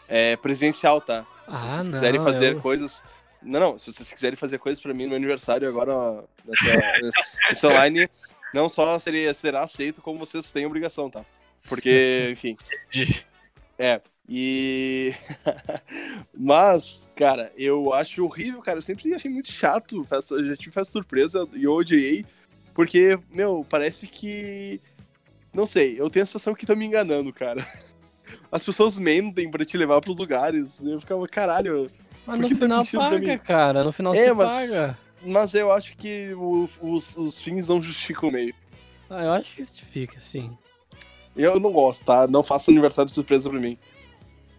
[0.08, 1.22] É presencial, tá?
[1.22, 1.92] Se Ah, vocês não.
[1.92, 3.02] quiserem fazer eu- coisas.
[3.44, 6.24] Não, não, se vocês quiserem fazer coisas pra mim no meu aniversário agora,
[7.46, 8.08] nessa, online,
[8.54, 11.24] não só seria, será aceito, como vocês têm obrigação, tá?
[11.68, 12.56] Porque, enfim.
[13.78, 15.12] É, e.
[16.32, 18.78] Mas, cara, eu acho horrível, cara.
[18.78, 20.06] Eu sempre achei muito chato.
[20.30, 22.24] Eu já tive festa surpresa e eu odiei.
[22.74, 24.80] Porque, meu, parece que.
[25.52, 27.64] Não sei, eu tenho a sensação que estão me enganando, cara.
[28.50, 30.84] As pessoas mentem pra te levar pros lugares.
[30.84, 31.90] Eu ficava, caralho.
[32.26, 33.84] Mas no tá final paga, cara.
[33.84, 34.98] No final É, se mas- paga.
[35.26, 38.54] Mas eu acho que o- os, os fins não justificam o meio.
[39.08, 40.56] Ah, eu acho que justifica, sim.
[41.36, 42.26] Eu não gosto, tá?
[42.28, 43.78] Não faça aniversário de surpresa pra mim.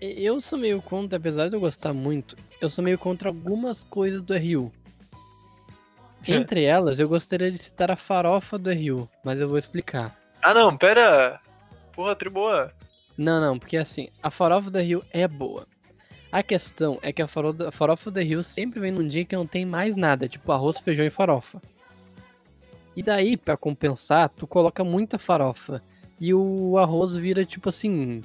[0.02, 4.22] Eu sou meio contra, apesar de eu gostar muito, eu sou meio contra algumas coisas
[4.24, 4.72] do RU.
[6.28, 10.16] Entre elas, eu gostaria de citar a farofa do RU, mas eu vou explicar.
[10.42, 11.40] Ah, não, pera.
[11.94, 12.72] Porra, tri boa.
[13.18, 15.66] Não, não, porque assim, a farofa do Rio é boa.
[16.36, 19.38] A questão é que a faro- a farofa do Rio sempre vem num dia que
[19.38, 21.62] não tem mais nada, tipo arroz, feijão e farofa.
[22.94, 25.82] E daí, pra compensar, tu coloca muita farofa.
[26.20, 28.22] E o arroz vira tipo assim,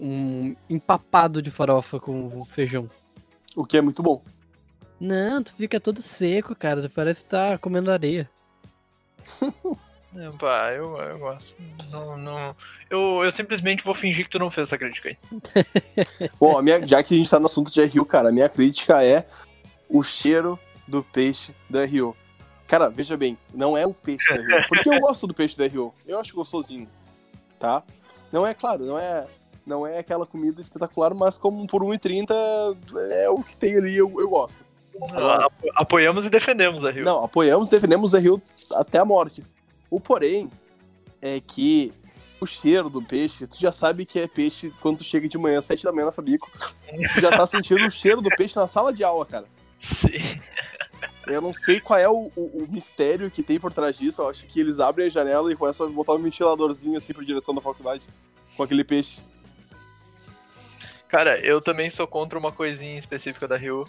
[0.00, 2.88] um empapado de farofa com feijão.
[3.54, 4.22] O que é muito bom.
[4.98, 6.80] Não, tu fica todo seco, cara.
[6.80, 8.26] Tu parece que tá comendo areia.
[10.14, 11.56] Não, pá, eu, eu gosto.
[11.90, 12.56] Não, não.
[12.88, 15.16] Eu, eu simplesmente vou fingir que tu não fez essa crítica aí.
[16.38, 18.48] Bom, a minha, já que a gente tá no assunto de RU, cara, a minha
[18.48, 19.26] crítica é
[19.88, 22.16] o cheiro do peixe da RU.
[22.68, 24.64] Cara, veja bem, não é o peixe da RU.
[24.68, 25.92] Porque eu gosto do peixe da RU.
[26.06, 26.88] Eu acho gostosinho.
[27.58, 27.82] Tá?
[28.32, 29.26] Não é, claro, não é.
[29.66, 32.76] Não é aquela comida espetacular, mas como por 1,30
[33.12, 34.62] é o que tem ali, eu, eu gosto.
[35.10, 37.02] Agora- Apo- Apoiamos e defendemos a Rio.
[37.04, 38.42] Não, apoiamos, defendemos o RU
[38.74, 39.42] até a morte.
[39.94, 40.50] O porém
[41.22, 41.92] é que
[42.40, 45.60] o cheiro do peixe, tu já sabe que é peixe quando tu chega de manhã,
[45.60, 46.50] 7 da manhã na Fabico.
[47.14, 49.46] Tu já tá sentindo o cheiro do peixe na sala de aula, cara.
[49.80, 50.40] Sim.
[51.26, 54.20] Eu não sei qual é o, o- o mistério que tem por trás disso.
[54.22, 57.22] Eu acho que eles abrem a janela e começam a botar um ventiladorzinho assim pra
[57.24, 58.06] direção da faculdade
[58.56, 59.20] com aquele peixe.
[61.08, 63.86] Cara, eu também sou contra uma coisinha específica da Rio,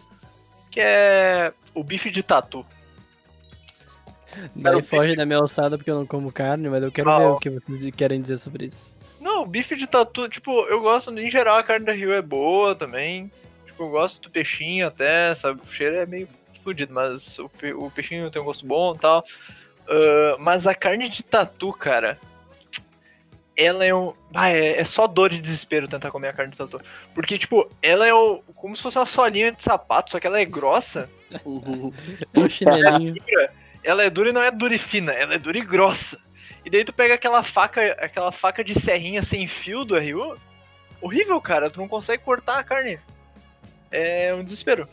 [0.69, 2.65] que é o bife de tatu.
[4.55, 7.25] Daí foge da minha alçada porque eu não como carne, mas eu quero Ah, ver
[7.27, 8.93] o que vocês querem dizer sobre isso.
[9.19, 12.21] Não, o bife de tatu, tipo, eu gosto, em geral, a carne da Rio é
[12.21, 13.31] boa também.
[13.65, 15.61] Tipo, eu gosto do peixinho até, sabe?
[15.61, 16.27] O cheiro é meio
[16.63, 19.23] fudido, mas o, pe- o peixinho tem um gosto bom e tal.
[19.87, 22.19] Ah, mas a carne de tatu, cara,
[23.57, 24.13] ela é um.
[24.33, 26.79] Ah, é, é só dor e desespero tentar comer a carne de tatu.
[27.13, 30.39] Porque, tipo, ela é o, como se fosse uma solinha de sapato, só que ela
[30.39, 31.09] é grossa.
[31.45, 31.91] Uhum.
[32.33, 33.15] É o chinelinho.
[33.85, 36.17] Ela é dura e não é dura e fina, ela é dura e grossa.
[36.65, 40.35] E daí tu pega aquela faca, aquela faca de serrinha sem fio do RU.
[40.99, 41.69] Horrível, cara.
[41.69, 42.99] Tu não consegue cortar a carne.
[43.91, 44.87] É um desespero.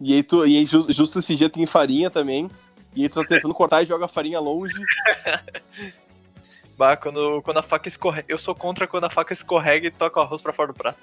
[0.00, 2.50] E aí, tu, e aí ju- justo esse dia tem farinha também.
[2.96, 4.74] E aí tu tá tentando cortar e joga a farinha longe.
[6.76, 8.24] Bah, quando, quando a faca escorrega.
[8.28, 10.98] Eu sou contra quando a faca escorrega e toca o arroz pra fora do prato.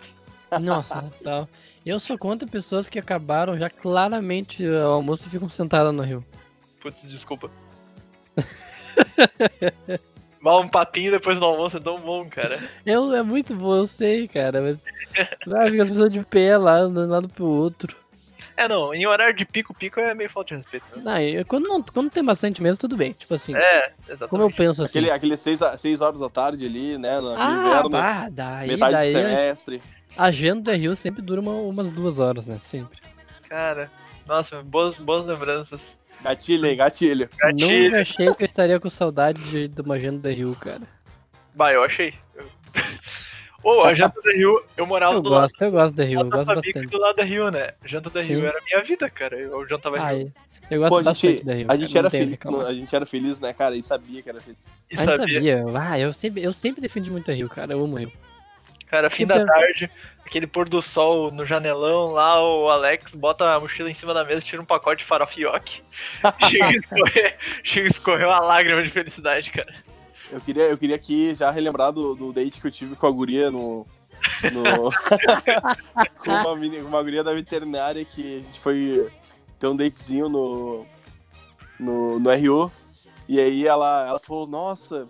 [0.59, 1.47] Nossa, total.
[1.85, 6.25] Eu sou contra pessoas que acabaram já claramente o almoço e ficam sentadas no rio.
[6.81, 7.49] Putz, desculpa.
[10.41, 12.63] Bah, um papinho depois do almoço é tão bom, cara.
[12.85, 14.77] Eu, é muito bom, eu sei, cara, mas.
[15.53, 17.93] Ah, fica as pessoas de pé lá, andando de um lado pro outro.
[18.55, 20.85] É, não, em horário de pico-pico é meio falta de respeito.
[20.95, 21.03] Mas...
[21.03, 23.11] Não, eu- quando, não, quando tem bastante mesmo, tudo bem.
[23.11, 24.55] Tipo assim, É, como eu exatamente.
[24.55, 24.89] penso assim.
[24.91, 27.19] Aquele, aquele seis, a- seis horas da tarde ali, né?
[27.19, 29.81] No ah, inverno, bah, daí, metade do daí semestre.
[30.17, 32.59] a agenda do Rio sempre dura uma- umas duas horas, né?
[32.61, 32.97] Sempre.
[33.49, 33.91] Cara,
[34.25, 35.98] nossa, boas, boas lembranças.
[36.21, 36.75] Gatilho, hein?
[36.75, 37.29] Gatilho.
[37.37, 37.83] Gatilho.
[37.85, 40.81] Nunca achei que eu estaria com saudade de, de uma agenda do Rio, cara.
[41.55, 42.13] Bah, eu achei.
[43.63, 46.19] Ô, a Janta da Rio, eu morava Eu do lado gosto, eu gosto da Rio,
[46.21, 46.87] eu da gosto bastante.
[46.87, 47.71] do lado da Rio, né?
[47.85, 48.45] Janta da Rio Sim.
[48.45, 49.37] era a minha vida, cara.
[49.37, 50.31] Eu jantava Ah, Rio
[50.71, 51.65] eu gosto Pô, a bastante gente, da Rio.
[51.67, 53.75] a gente era feliz, a gente era feliz, né, cara?
[53.75, 54.59] E sabia que era feliz.
[54.91, 55.57] e A gente sabia.
[55.57, 55.79] sabia.
[55.81, 57.73] Ah, eu sempre, eu sempre defendi muito a Rio, cara.
[57.73, 58.11] Eu amo Rio.
[58.89, 59.45] Cara, fim Super.
[59.45, 59.89] da tarde,
[60.25, 64.23] aquele pôr do sol no janelão lá, o Alex bota a mochila em cima da
[64.23, 65.81] mesa, tira um pacote de farofioque.
[66.49, 69.73] chega, a escorrer, chega uma lágrima de felicidade, cara.
[70.31, 73.11] Eu queria, eu queria aqui já relembrar do, do date que eu tive com a
[73.11, 73.85] guria no.
[74.51, 74.91] no-
[76.23, 79.09] com uma, meni- uma guria da veterinária que a gente foi
[79.59, 80.85] ter um datezinho no.
[81.79, 82.71] no, no RU.
[83.27, 85.07] E aí ela, ela falou, nossa,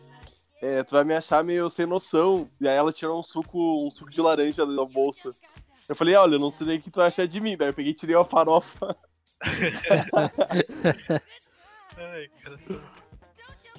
[0.62, 2.48] é, tu vai me achar meio sem noção.
[2.60, 5.34] E aí ela tirou um suco, um suco de laranja da bolsa.
[5.88, 7.58] Eu falei, olha, eu não sei nem o que tu vai achar de mim.
[7.58, 8.96] Daí eu peguei e tirei uma farofa.
[11.98, 12.60] Ai, cara.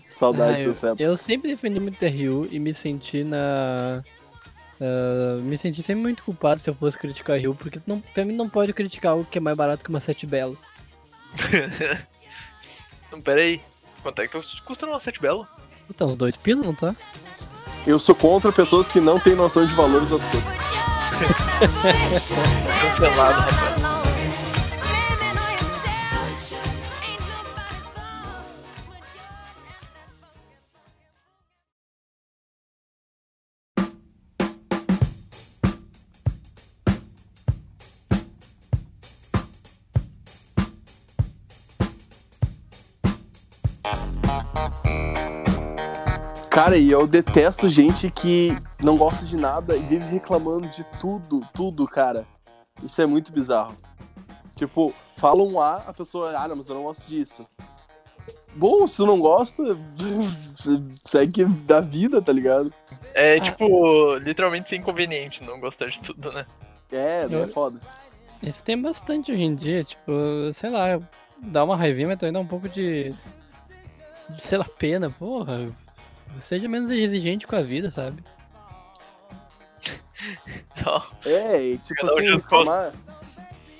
[0.04, 1.02] Saudades, Ah, Seba.
[1.02, 4.02] eu sempre defendi muito a Rio e me senti na.
[4.80, 8.24] ah, me senti sempre muito culpado se eu fosse criticar a Rio, porque não, pra
[8.24, 10.58] mim não pode criticar algo que é mais barato que uma Sete Belo.
[13.12, 13.60] Não, pera aí.
[14.02, 15.44] Quanto é que tu custa uma sete belo?
[15.90, 16.94] Então, uns dois pila, não tá?
[17.86, 20.48] Eu sou contra pessoas que não têm noção de valores das coisas.
[22.80, 23.90] Cancelado, rapaz.
[46.62, 48.50] Cara, e eu detesto gente que
[48.84, 52.26] não gosta de nada e vive reclamando de tudo, tudo, cara.
[52.84, 53.74] Isso é muito bizarro.
[54.58, 57.48] Tipo, falam um A, a pessoa, ah, não, mas eu não gosto disso.
[58.54, 59.62] Bom, se tu não gosta,
[61.06, 62.70] segue da vida, tá ligado?
[63.14, 63.40] É, Ah.
[63.40, 66.44] tipo, literalmente ser inconveniente não gostar de tudo, né?
[66.92, 67.80] É, né, é foda.
[68.42, 70.12] Isso tem bastante hoje em dia, tipo,
[70.56, 71.00] sei lá,
[71.38, 73.14] dá uma raivinha, mas também dá um pouco de.
[74.28, 75.74] de, sei lá, pena, porra.
[76.40, 78.22] Seja menos exigente com a vida, sabe?
[80.84, 81.02] Não.
[81.24, 82.92] É, e tipo Cada assim, reclamar,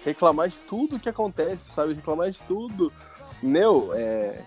[0.04, 1.94] reclamar de tudo que acontece, sabe?
[1.94, 2.88] Reclamar de tudo.
[3.42, 4.42] Meu, é.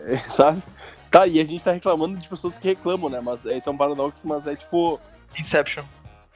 [0.00, 0.62] é, sabe?
[1.10, 3.20] Tá, e a gente tá reclamando de pessoas que reclamam, né?
[3.20, 5.00] Mas esse é um paradoxo, mas é tipo.
[5.38, 5.84] Inception.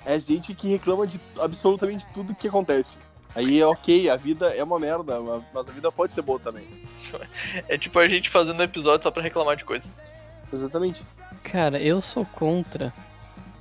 [0.04, 2.98] É gente que reclama de absolutamente tudo que acontece.
[3.34, 6.66] Aí é ok, a vida é uma merda, mas- a vida pode ser boa também.
[7.68, 9.88] É tipo a gente fazendo um episódio só pra reclamar de coisa.
[10.52, 11.02] Exatamente.
[11.44, 12.92] Cara, eu sou contra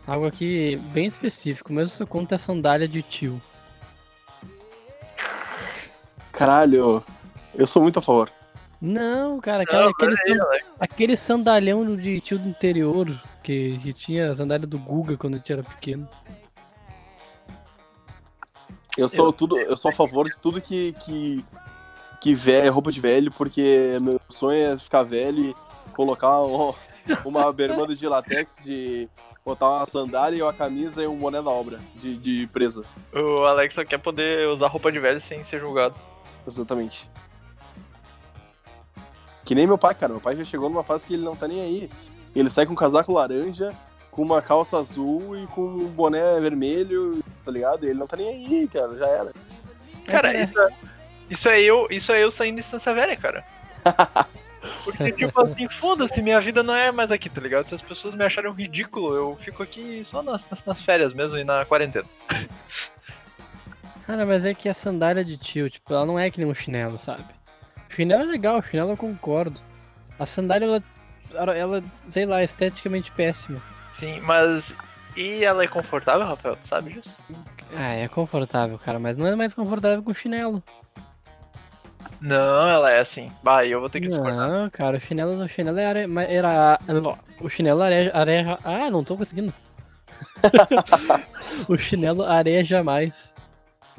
[0.06, 3.42] algo aqui bem específico, mas eu sou contra a sandália de tio.
[6.32, 7.02] Caralho,
[7.56, 8.32] eu sou muito a favor.
[8.82, 10.66] Não, cara, aquela, Não, aquele, aí, san- Alex.
[10.80, 15.38] aquele sandalhão de tio do interior que, que tinha a sandália do Guga quando a
[15.38, 16.10] gente era pequeno.
[18.98, 21.46] Eu sou tudo, eu sou a favor de tudo que que
[22.20, 25.56] que velho, é roupa de velho, porque meu sonho é ficar velho e
[25.96, 26.74] colocar um-
[27.26, 29.10] uma bermuda de latex, de
[29.46, 32.84] botar uma sandália e uma camisa e um boné da obra de, de presa.
[33.14, 35.96] O Alex só quer poder usar roupa de velho sem ser julgado.
[36.48, 37.08] Exatamente.
[39.46, 40.14] Que nem meu pai, cara.
[40.14, 41.90] Meu pai já chegou numa fase que ele não tá nem aí.
[42.36, 43.74] Ele sai com um casaco laranja,
[44.12, 47.84] com uma calça azul e com um boné vermelho, tá ligado?
[47.84, 48.96] Ele não tá nem aí, cara.
[48.98, 49.34] Já era.
[50.06, 50.74] Cara, É, isso, é-
[51.30, 53.44] Isso é eu, isso é eu saindo de Estância Velha, cara.
[54.84, 57.68] Porque, tipo assim, foda-se, minha vida não é mais aqui, tá ligado?
[57.68, 61.38] Se as pessoas me acharem ridículo, eu fico aqui só nas, nas, nas férias mesmo
[61.40, 62.08] e na quarentena.
[64.06, 66.54] Cara, mas é que a sandália de tio, tipo, ela não é que nem um
[66.54, 67.26] chinelo, sabe?
[67.90, 69.60] O chinelo é legal, o chinelo eu concordo.
[70.20, 70.84] A sandália,
[71.34, 73.62] ela, ela, sei lá, é esteticamente péssima.
[73.94, 74.74] Sim, mas.
[75.16, 76.56] E ela é confortável, Rafael?
[76.56, 77.18] Tu sabe disso?
[77.74, 80.64] Ah, é confortável, cara, mas não é mais confortável que o chinelo.
[82.20, 83.32] Não, ela é assim.
[83.44, 84.48] Bah, eu vou ter que discordar.
[84.50, 86.78] Não, cara, o chinelo, o chinelo era, era
[87.40, 89.54] o chinelo areja, areja, ah, não tô conseguindo.
[91.68, 93.14] o chinelo areja mais.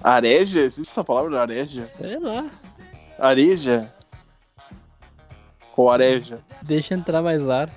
[0.02, 0.60] Areja?
[0.60, 1.88] Existe essa palavra, areja?
[1.98, 2.48] Sei lá,
[3.18, 3.92] Areja?
[5.76, 6.40] Ou areja?
[6.62, 7.70] deixa entrar mais ar.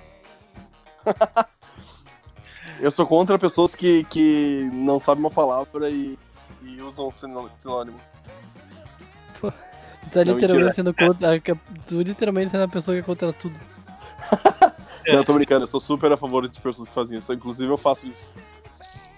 [2.80, 6.18] Eu sou contra pessoas que, que não sabem uma palavra e,
[6.62, 7.98] e usam sinô- sinônimo.
[10.06, 10.72] Tu tá Não, literalmente mentira.
[10.74, 11.40] sendo contra,
[11.86, 13.54] tu literalmente sendo a pessoa que é contra tudo.
[15.06, 17.32] Não, eu tô brincando, eu sou super a favor de pessoas que fazem isso.
[17.32, 18.32] Inclusive, eu faço isso.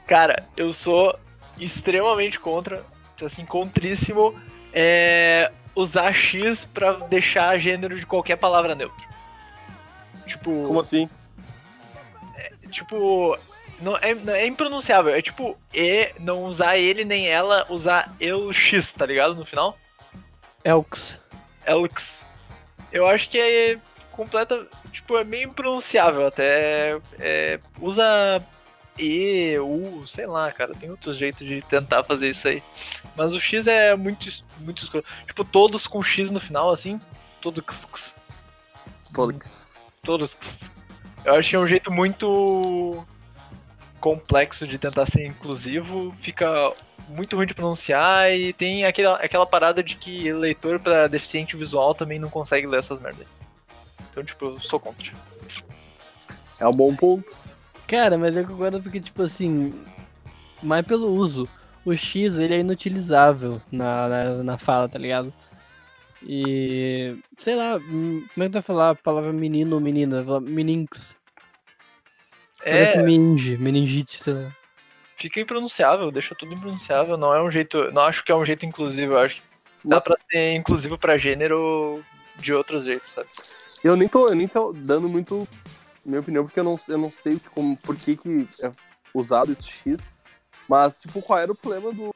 [0.06, 1.18] Cara, eu sou
[1.60, 2.84] extremamente contra,
[3.22, 4.34] assim, contríssimo,
[4.72, 9.06] é, usar X pra deixar gênero de qualquer palavra neutro.
[10.26, 11.08] Tipo, Como assim?
[12.70, 13.36] tipo,
[13.80, 15.14] não, é, não- é impronunciável.
[15.14, 19.34] É tipo, E, não usar ele nem ela, usar eu X, tá ligado?
[19.34, 19.76] No final.
[20.64, 21.18] Elks.
[21.66, 22.24] Elx.
[22.92, 23.78] Eu acho que é
[24.12, 24.66] completa.
[24.92, 26.98] Tipo, é meio impronunciável até.
[27.18, 28.42] É, usa
[28.98, 30.74] E, U, sei lá, cara.
[30.74, 32.62] Tem outros jeitos de tentar fazer isso aí.
[33.14, 34.28] Mas o X é muito,
[34.60, 35.04] muito escuro.
[35.26, 37.00] Tipo, todos com X no final, assim.
[37.40, 38.14] Todos.
[39.14, 39.86] Todos.
[40.02, 40.36] Todos.
[41.24, 43.06] Eu acho que é um jeito muito
[44.00, 46.14] complexo de tentar ser inclusivo.
[46.20, 46.70] Fica
[47.08, 51.94] muito ruim de pronunciar e tem aquela, aquela parada de que leitor pra deficiente visual
[51.94, 53.26] também não consegue ler essas merdas.
[54.10, 55.12] Então, tipo, eu sou contra.
[56.60, 57.36] É um bom ponto.
[57.86, 59.72] Cara, mas eu concordo porque, tipo assim,
[60.62, 61.48] mais pelo uso.
[61.84, 65.32] O X, ele é inutilizável na, na, na fala, tá ligado?
[66.22, 70.22] E, sei lá, como é que tu vai falar a palavra menino ou menina?
[70.22, 70.40] Vai
[72.58, 72.92] falar Meninx.
[72.92, 74.50] Parece É, meninge, meningite, sei lá.
[75.16, 77.16] fica impronunciável, deixa tudo impronunciável.
[77.16, 77.90] Não é um jeito.
[77.92, 79.14] Não acho que é um jeito inclusivo.
[79.14, 79.42] Eu acho que
[79.84, 82.04] dá Mas pra ser inclusivo pra gênero
[82.36, 83.28] de outros jeitos, sabe?
[83.84, 85.46] eu nem tô, eu nem tô dando muito
[86.04, 88.70] minha opinião, porque eu não, eu não sei como, por que, que é
[89.14, 90.10] usado esse X.
[90.68, 92.14] Mas, tipo, qual era o problema do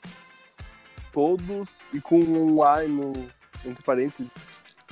[1.13, 3.13] todos e com um A no,
[3.65, 4.29] entre parênteses?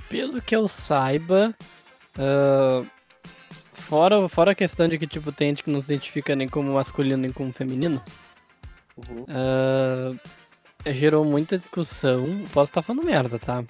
[0.09, 1.55] Pelo que eu saiba,
[2.19, 2.85] ah,
[3.91, 6.73] fora, fora a questão de que, tipo, tem gente que não se identifica nem como
[6.73, 8.01] masculino nem como feminino,
[9.09, 9.25] Uhum.
[9.29, 10.13] Ah,
[10.93, 12.45] gerou muita discussão.
[12.53, 13.65] Posso estar falando merda, tá?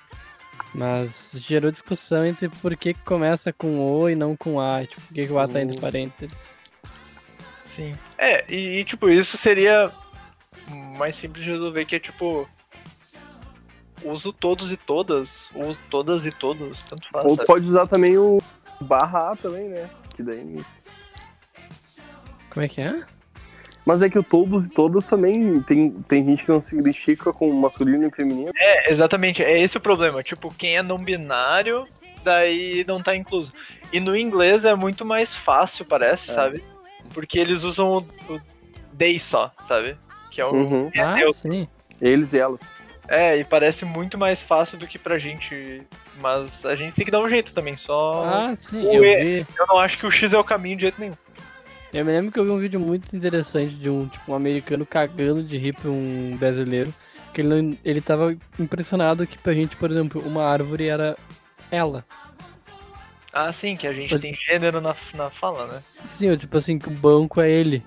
[0.74, 4.84] Mas gerou discussão entre por que, que começa com O e não com A.
[4.84, 6.56] Tipo, por que, que o A tá entre parênteses.
[7.66, 7.94] Sim.
[8.18, 9.90] É, e, e, tipo, isso seria
[10.96, 12.48] mais simples de resolver, que é tipo.
[14.02, 15.50] Uso todos e todas.
[15.54, 17.24] Uso todas e todos, tanto faz.
[17.24, 17.46] Ou sabe?
[17.46, 18.42] pode usar também o
[18.80, 19.90] barra A também, né?
[20.20, 20.64] Que daí...
[22.50, 23.02] Como é que é?
[23.86, 27.32] Mas é que o todos e todas também tem, tem gente que não se identifica
[27.32, 28.50] com masculino e feminino.
[28.54, 30.22] É, exatamente, é esse o problema.
[30.22, 31.86] Tipo, quem é não binário,
[32.22, 33.50] daí não tá incluso.
[33.92, 36.34] E no inglês é muito mais fácil, parece, É.
[36.34, 36.62] sabe?
[37.14, 37.88] Porque eles usam
[38.28, 38.40] o, o
[38.98, 39.96] they só, sabe?
[40.30, 40.52] Que é o.
[40.52, 40.90] Uhum.
[40.94, 41.50] é Ah, neutro.
[41.50, 41.66] sim.
[42.02, 42.60] Eles e elas.
[43.10, 45.82] É, e parece muito mais fácil do que pra gente.
[46.20, 48.24] Mas a gente tem que dar um jeito também, só.
[48.24, 48.86] Ah, sim.
[48.86, 49.46] o Eu E- vi.
[49.58, 51.16] Eu não acho que o X é o caminho de jeito nenhum.
[51.92, 54.86] Eu me lembro que eu vi um vídeo muito interessante de um, tipo, um americano
[54.86, 56.94] cagando de rir pra um brasileiro.
[57.34, 61.16] Que ele, não- ele tava impressionado que pra gente, por exemplo, uma árvore era
[61.68, 62.04] ela.
[63.32, 65.80] Ah, sim, que a gente tem gênero na, na fala, né?
[66.06, 67.84] Sim, eu, tipo assim, que o banco é ele.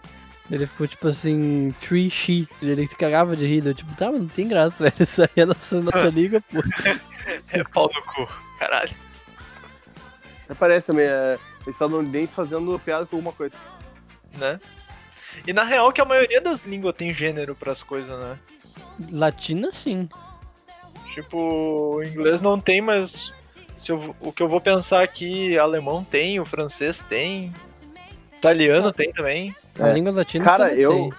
[0.52, 2.48] Ele ficou tipo assim, tree she.
[2.62, 3.66] Ele se cagava de rir.
[3.66, 4.96] Eu, tipo, tá, mas não tem graça, velho.
[5.00, 6.60] Isso aí é nossa, nossa língua, pô.
[7.52, 8.28] É pau no cu,
[8.60, 8.92] caralho.
[10.44, 13.56] Até parece também, é estadunidense fazendo piada com alguma coisa.
[14.38, 14.60] Né?
[15.48, 18.38] E na real que a maioria das línguas tem gênero pras coisas, né?
[19.12, 20.08] Latina, sim.
[21.14, 23.32] Tipo, o inglês não tem, mas
[23.80, 27.54] se eu- o que eu vou pensar aqui, alemão tem, o francês tem,
[28.38, 29.56] italiano tem também.
[29.80, 29.94] A É.
[29.94, 31.10] língua latina Cara, eu,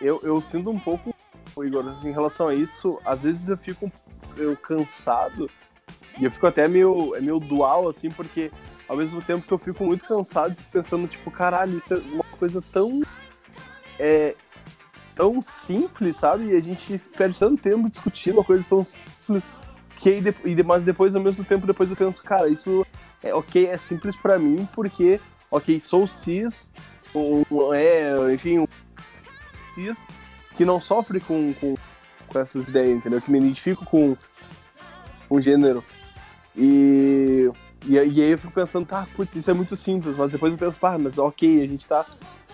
[0.00, 1.14] eu, eu sinto um pouco,
[1.62, 3.90] Igor, em relação a isso, às vezes eu fico
[4.36, 5.48] eu cansado
[6.18, 8.50] e eu fico até meio, é meio dual, assim, porque
[8.88, 12.62] ao mesmo tempo que eu fico muito cansado, pensando, tipo, caralho, isso é uma coisa
[12.72, 13.02] tão.
[13.98, 14.34] É,
[15.14, 16.46] tão simples, sabe?
[16.46, 19.48] E a gente perde tanto tempo discutindo uma coisa tão simples
[19.96, 22.84] ok, de- e de- mas depois, ao mesmo tempo, depois eu penso, cara, isso
[23.22, 26.68] é ok, é simples pra mim, porque, ok, sou cis,
[27.14, 28.66] um, é, enfim, um
[29.74, 30.04] cis
[30.56, 31.74] que não sofre com, com,
[32.28, 33.20] com essas ideias, entendeu?
[33.20, 34.16] Que me identifico com
[35.28, 35.82] com gênero.
[36.56, 37.50] E,
[37.86, 40.58] e, e aí eu fico pensando, tá, putz, isso é muito simples, mas depois eu
[40.58, 42.04] penso, pá, mas ok, a gente tá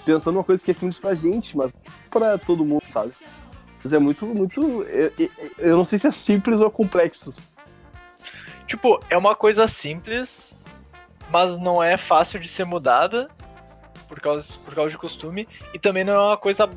[0.04, 1.72] pensando uma coisa que é simples pra gente, mas
[2.10, 3.12] pra todo mundo, sabe?
[3.82, 4.82] Mas é muito, muito.
[4.84, 5.12] Eu-
[5.58, 7.32] eu não sei se é simples ou é complexo.
[8.66, 10.54] Tipo, é uma coisa simples,
[11.30, 13.28] mas não é fácil de ser mudada
[14.10, 15.48] por causa, por causa de costume.
[15.72, 16.68] E também não é uma coisa.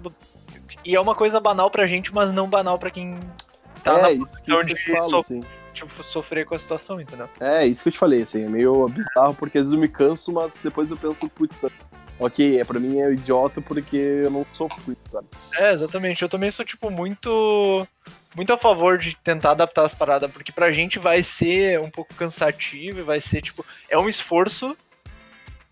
[0.86, 3.20] E é uma coisa banal pra gente, mas não banal pra quem
[3.84, 5.42] tá é na isso que, de te falo, so- assim.
[5.74, 7.28] tipo, sofrer com a situação, entendeu?
[7.40, 9.88] É isso que eu te falei, assim, é meio bizarro, porque às vezes eu me
[9.88, 11.70] canso, mas depois eu penso, putz, tá-
[12.20, 15.28] ok, é, pra mim é idiota porque eu não sofro com isso, sabe?
[15.56, 16.22] É, exatamente.
[16.22, 17.88] Eu também sou, tipo, muito.
[18.36, 22.16] Muito a favor de tentar adaptar as paradas, porque pra gente vai ser um pouco
[22.16, 24.76] cansativo e vai ser, tipo, é um esforço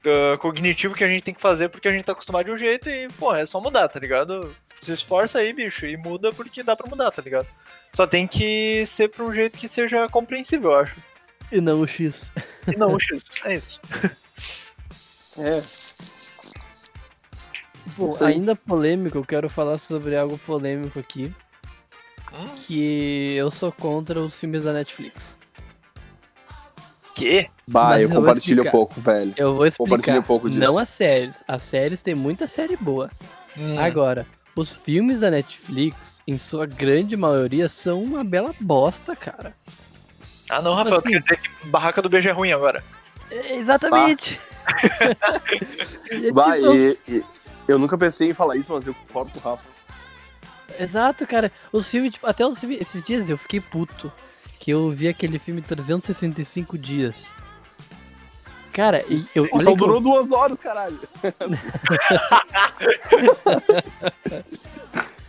[0.05, 2.57] ah, cognitivo que a gente tem que fazer porque a gente tá acostumado de um
[2.57, 4.55] jeito e, pô, é só mudar, tá ligado?
[4.81, 7.47] Se esforça aí, bicho, e muda porque dá pra mudar, tá ligado?
[7.93, 10.95] Só tem que ser pra um jeito que seja compreensível, eu acho.
[11.51, 12.31] E não o X.
[12.67, 13.79] E não, X, é isso.
[15.39, 15.61] É,
[17.97, 21.33] Bom, ainda polêmico, eu quero falar sobre algo polêmico aqui.
[22.33, 22.47] Hum?
[22.65, 25.21] Que eu sou contra os filmes da Netflix.
[27.15, 27.47] Que?
[27.67, 29.33] bah, Mas eu eu compartilho um pouco, velho.
[29.37, 30.17] Eu vou explicar.
[30.17, 30.61] um pouco disso.
[30.61, 31.35] Não as séries.
[31.47, 33.09] As séries tem muita série boa.
[33.57, 33.77] Hum.
[33.79, 39.53] Agora, os filmes da Netflix, em sua grande maioria, são uma bela bosta, cara.
[40.49, 42.83] Ah, não, Rafael, tu assim- quer dizer que Barraca do Beijo é ruim agora.
[43.29, 44.39] É, Exatamente.
[46.33, 47.23] Bah, tipo- e, e
[47.67, 49.67] eu nunca pensei em falar isso, mas eu concordo com o Rafa.
[50.79, 51.51] Exato, cara.
[51.71, 54.11] Os filmes, tipo, até os filmes, esses dias eu fiquei puto.
[54.61, 57.15] Que eu vi aquele filme 365 dias.
[58.71, 59.47] Cara, e eu.
[59.51, 60.97] olha Só eu- durou duas horas, caralho.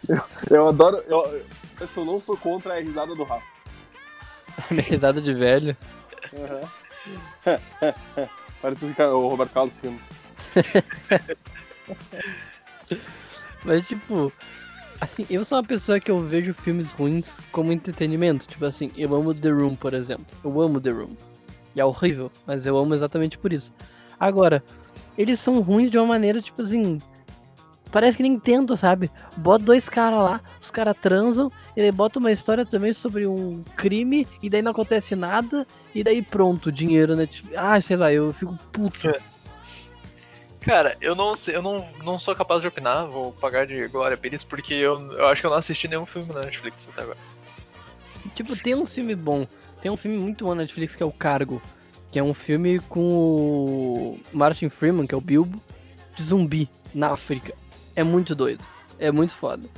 [0.08, 0.20] eu,
[0.58, 0.98] eu adoro.
[1.08, 1.42] Eu,
[1.80, 3.42] mas que eu não sou contra a risada do Rafa.
[4.70, 5.76] Minha risada de velho.
[8.60, 10.00] Parece o, Ricardo- o Roberto Carlos filme.
[13.64, 14.32] Mas, tipo,
[15.02, 18.46] assim, eu sou uma pessoa que eu vejo filmes ruins como entretenimento.
[18.46, 20.26] Tipo assim, eu amo The Room, por exemplo.
[20.44, 21.16] Eu amo The Room.
[21.74, 23.72] E é horrível, mas eu amo exatamente por isso.
[24.18, 24.62] Agora,
[25.18, 26.98] eles são ruins de uma maneira, tipo assim.
[27.90, 29.10] Parece que nem tenta, sabe?
[29.36, 34.26] Bota dois caras lá, os caras transam, ele bota uma história também sobre um crime,
[34.42, 37.26] e daí não acontece nada, e daí pronto, dinheiro, né?
[37.26, 39.12] Tipo, ah, sei lá, eu fico puto.
[40.64, 44.16] Cara, eu não sei, eu não, não sou capaz de opinar, vou pagar de Glória
[44.16, 47.18] Pires, porque eu, eu acho que eu não assisti nenhum filme na Netflix até agora.
[48.34, 49.46] Tipo, tem um filme bom.
[49.80, 51.60] Tem um filme muito bom na Netflix que é o Cargo.
[52.12, 55.60] Que é um filme com o Martin Freeman, que é o Bilbo,
[56.14, 57.54] de zumbi na África.
[57.96, 58.64] É muito doido.
[58.98, 59.68] É muito foda.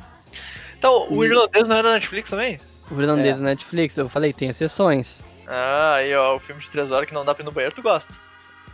[0.76, 2.58] Então, o E- irlandês não era na Netflix também?
[2.90, 5.20] O irlandês na Netflix, eu falei, tem exceções.
[5.46, 7.74] Ah, aí ó, o filme de três horas que não dá pra ir no banheiro,
[7.74, 8.12] tu gosta.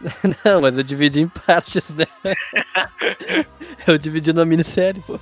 [0.44, 2.06] Não, mas eu dividi em partes, né?
[3.86, 5.18] eu dividi numa minissérie, pô.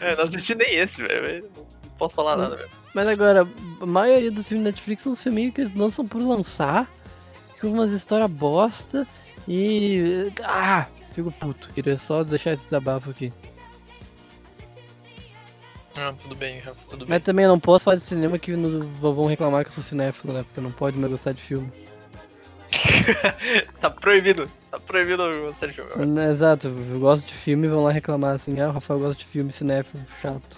[0.00, 1.50] É, não assisti nem esse, velho.
[1.54, 2.70] Não posso falar nada, velho.
[2.94, 3.48] Mas agora,
[3.80, 6.88] a maioria dos filmes da Netflix são filmes que eles lançam por lançar,
[7.60, 9.06] com umas histórias bosta
[9.48, 10.32] e.
[10.42, 10.86] Ah!
[11.08, 11.68] Fico puto.
[11.74, 13.32] Queria só deixar esse desabafo aqui.
[15.94, 17.08] Ah, tudo bem, Rafa, tudo bem.
[17.10, 20.32] Mas também eu não posso falar de cinema que vão reclamar que eu sou cinéfilo,
[20.32, 20.42] né?
[20.42, 21.70] Porque não pode mais gostar de filme.
[23.80, 26.20] tá proibido, tá proibido gostar de filme.
[26.30, 29.26] Exato, eu gosto de filme e vão lá reclamar assim, ah, o Rafael gosta de
[29.26, 30.56] filme, cinéfilo, chato.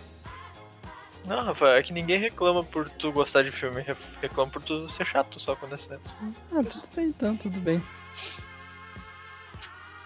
[1.26, 4.88] Não, Rafa, é que ninguém reclama por tu gostar de filme, re- reclama por tu
[4.90, 6.02] ser chato só quando é cinema.
[6.52, 7.82] Ah, tudo bem então, tudo bem.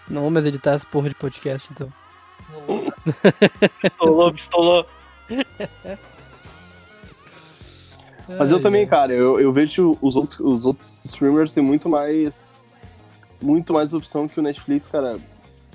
[0.07, 1.91] Não vou mais editar essa porra de podcast então.
[3.81, 4.85] Pistolou, pistolou.
[8.37, 12.37] Mas eu também, cara, eu, eu vejo os outros, os outros streamers têm muito mais.
[13.41, 15.17] Muito mais opção que o Netflix, cara.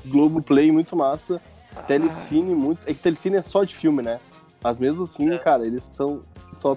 [0.04, 1.40] Globoplay, muito massa.
[1.86, 2.88] Telecine, muito.
[2.88, 4.20] É que Telecine é só de filme, né?
[4.62, 5.38] Mas mesmo assim, É.
[5.38, 6.22] cara, eles são
[6.60, 6.76] só.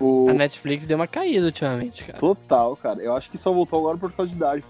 [0.00, 2.18] O A Netflix deu uma caída ultimamente, cara.
[2.18, 3.02] total, cara.
[3.02, 4.64] Eu acho que só voltou agora por causa de idade.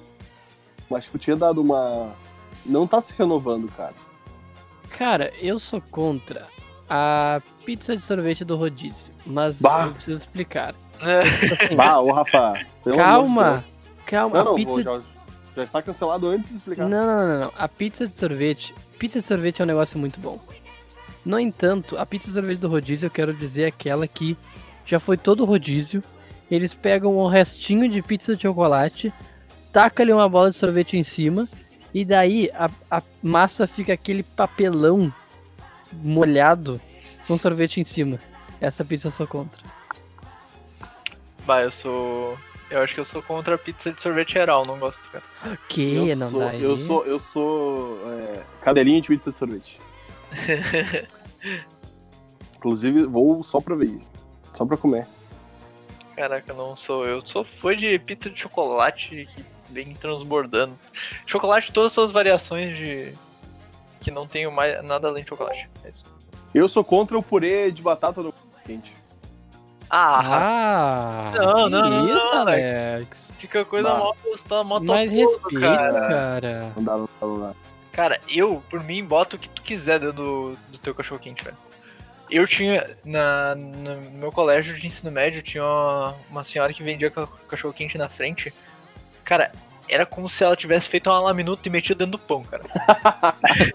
[0.89, 2.15] Mas, tipo, tinha dado uma.
[2.65, 3.93] Não tá se renovando, cara.
[4.89, 6.47] Cara, eu sou contra
[6.89, 9.84] a pizza de sorvete do rodízio, mas Bah.
[9.86, 10.74] eu preciso explicar.
[11.01, 11.20] É,
[11.64, 12.55] Assim, Bah, ô Rafa.
[12.97, 15.01] Calma, de calma, Não, não, a pizza vou, já,
[15.57, 16.89] já está cancelado antes de explicar.
[16.89, 17.53] Não, não, não, não.
[17.57, 18.74] A pizza de sorvete.
[18.99, 20.41] Pizza de sorvete é um negócio muito bom.
[21.24, 24.36] No entanto, a pizza de sorvete do rodízio eu quero dizer é aquela que
[24.84, 26.03] já foi todo rodízio.
[26.51, 29.12] Eles pegam o restinho de pizza de chocolate,
[29.72, 31.47] taca ali uma bola de sorvete em cima,
[31.93, 35.12] e daí a, a massa fica aquele papelão
[35.93, 36.80] molhado
[37.26, 38.18] com sorvete em cima.
[38.61, 39.61] Essa pizza eu sou contra.
[41.45, 42.39] Bah, eu sou.
[42.70, 45.24] Eu acho que eu sou contra a pizza de sorvete geral, não gosto, cara.
[45.68, 46.78] Que eu não sou, dá eu aí.
[46.78, 49.80] sou, eu sou é, cadelinha de pizza de sorvete.
[52.57, 54.11] Inclusive, vou só pra ver isso.
[54.53, 55.07] Só pra comer.
[56.16, 57.07] Caraca, eu não sou.
[57.07, 60.74] Eu sou fã de pizza de chocolate que vem transbordando.
[61.26, 63.14] Chocolate, todas as suas variações de.
[64.01, 65.68] Que não tenho mais nada além de chocolate.
[65.84, 66.05] É isso.
[66.55, 68.32] Eu sou contra o purê de batata no
[68.64, 68.92] quente.
[69.90, 73.32] Ah, Ah, Não, não, não, isso, não, Alex.
[73.38, 73.90] fica coisa
[74.22, 75.92] gostosa, mó Mais toposo, respeito, cara.
[76.09, 76.72] cara.
[76.76, 77.55] Não dá, não dá, não dá.
[77.92, 81.42] Cara, eu, por mim, boto o que tu quiser dentro do, do teu cachorro quente,
[81.42, 81.57] velho.
[82.30, 87.11] Eu tinha, na, no meu colégio de ensino médio, tinha uma, uma senhora que vendia
[87.11, 88.53] ca- cachorro quente na frente.
[89.24, 89.51] Cara,
[89.89, 92.62] era como se ela tivesse feito uma laminuta e metido dentro do pão, cara.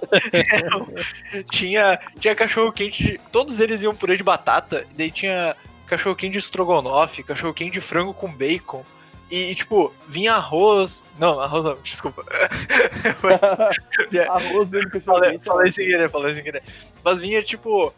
[1.51, 5.55] tinha, tinha cachorro quente, todos eles iam purê de batata, e daí tinha
[5.87, 8.83] cachorro quente de estrogonofe, cachorro quente de frango com bacon.
[9.31, 11.03] E, e, tipo, vinha arroz.
[11.17, 12.23] Não, arroz não, desculpa.
[14.29, 15.45] Arroz dentro do cachorro Falei, quente.
[15.45, 16.63] falei sem querer, falei sem querer.
[17.03, 17.91] Mas vinha tipo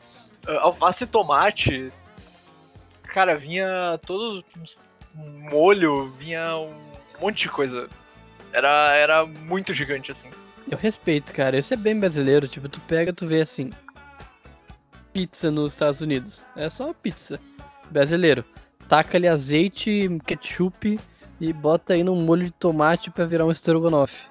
[0.47, 1.91] alface e tomate.
[3.03, 4.43] Cara, vinha todo
[5.17, 6.73] um molho, vinha um
[7.19, 7.89] monte de coisa.
[8.55, 10.29] Era, era muito gigante assim.
[10.71, 11.59] Eu respeito, cara.
[11.59, 12.47] Isso é bem brasileiro.
[12.47, 13.69] Tipo, tu pega, tu vê assim.
[15.11, 16.41] Pizza nos Estados Unidos.
[16.55, 17.37] É só pizza.
[17.91, 18.45] Brasileiro.
[18.87, 20.97] Taca ali azeite, ketchup
[21.41, 24.25] e bota aí num molho de tomate pra virar um estrogonofe.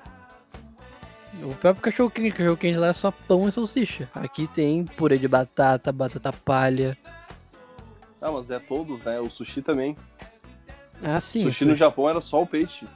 [1.43, 4.09] O próprio cachorro quente, cachorro quente lá é só pão e salsicha.
[4.14, 6.97] Aqui tem purê de batata, batata palha.
[8.22, 9.20] Ah, mas é todos, né?
[9.20, 9.95] O sushi também.
[11.03, 11.43] Ah, sim.
[11.43, 12.87] sushi no Japão era só o peixe.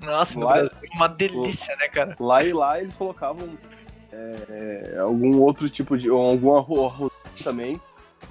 [0.00, 2.16] Nossa, no Lá- Brasil, uma delícia, né, cara?
[2.20, 3.48] Lá e lá eles colocavam
[4.12, 6.08] é, algum outro tipo de.
[6.10, 7.80] ou algum arro- arroz também.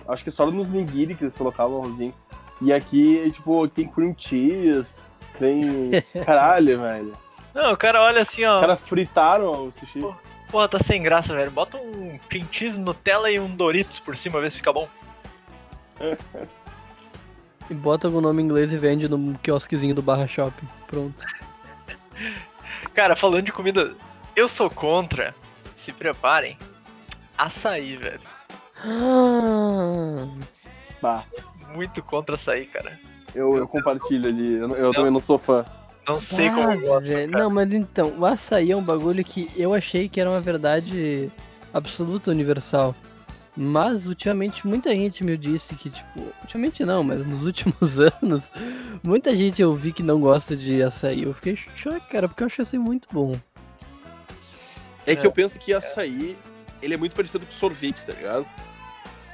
[0.07, 2.13] Acho que só nos nigiri que eles colocavam arrozinho.
[2.61, 4.95] E aqui, tipo, tem cream cheese,
[5.38, 5.91] tem.
[6.26, 7.13] Caralho, velho.
[7.53, 8.55] Não, o cara olha assim, ó.
[8.55, 9.99] Os caras fritaram o sushi.
[10.49, 11.51] Porra, tá sem graça, velho.
[11.51, 14.88] Bota um cream cheese, Nutella e um Doritos por cima, ver se fica bom.
[17.70, 20.68] E bota algum nome inglês e vende no quiosquezinho do Barra Shopping.
[20.88, 21.24] Pronto.
[22.93, 23.93] Cara, falando de comida,
[24.36, 25.34] eu sou contra.
[25.76, 26.57] Se preparem.
[27.38, 28.20] Açaí, velho.
[28.84, 30.28] Ah,
[31.01, 31.24] Bah,
[31.74, 32.99] Muito contra açaí, cara.
[33.36, 34.55] eu, eu compartilho ali.
[34.55, 35.63] Eu, eu também não sou fã.
[36.07, 37.28] Não sei como eu gosto, cara.
[37.28, 41.30] Não, mas então, o açaí é um bagulho que eu achei que era uma verdade
[41.74, 42.95] absoluta universal.
[43.59, 48.43] Mas ultimamente muita gente me disse que, tipo, ultimamente não, mas nos últimos anos,
[49.01, 51.23] muita gente eu vi que não gosta de açaí.
[51.23, 53.35] Eu fiquei choque, cara, porque eu achei açaí muito bom.
[55.07, 56.37] É que eu penso que açaí,
[56.83, 58.45] ele é muito parecido com sorvete, tá ligado?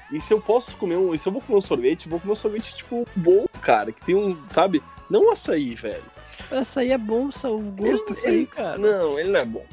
[0.09, 1.13] E se eu posso comer um.
[1.13, 3.91] e Se eu vou comer um sorvete, vou comer um sorvete, tipo, bom, cara.
[3.91, 4.37] Que tem um.
[4.49, 4.81] Sabe?
[5.09, 6.03] Não açaí, velho.
[6.51, 8.77] Açaí é bom, só o gosto do açaí, cara.
[8.77, 9.65] Não, ele não é bom.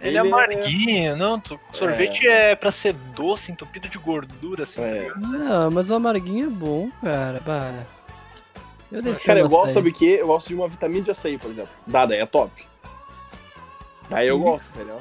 [0.00, 1.40] Ele é amarguinho, não.
[1.40, 2.54] Tu, sorvete é.
[2.54, 4.80] pra ser doce, entupido de gordura, assim.
[4.80, 5.10] É.
[5.16, 7.40] Não, mas o amarguinho é bom, cara.
[7.44, 7.84] Bah.
[8.90, 10.16] Eu Cara, eu gosto, sabe o quê?
[10.20, 11.70] Eu gosto de uma vitamina de açaí, por exemplo.
[11.86, 12.50] Dá, daí é top.
[14.08, 15.00] Daí eu gosto, entendeu?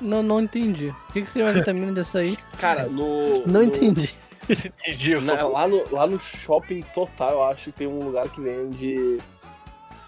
[0.00, 0.88] Não, não entendi.
[1.08, 2.36] O que, que seria uma vitamina de açaí?
[2.58, 3.46] Cara, no.
[3.46, 4.14] Não no- entendi.
[4.50, 8.28] Entendi, eu na- lá, no, lá no shopping total, eu acho que tem um lugar
[8.28, 9.18] que vende.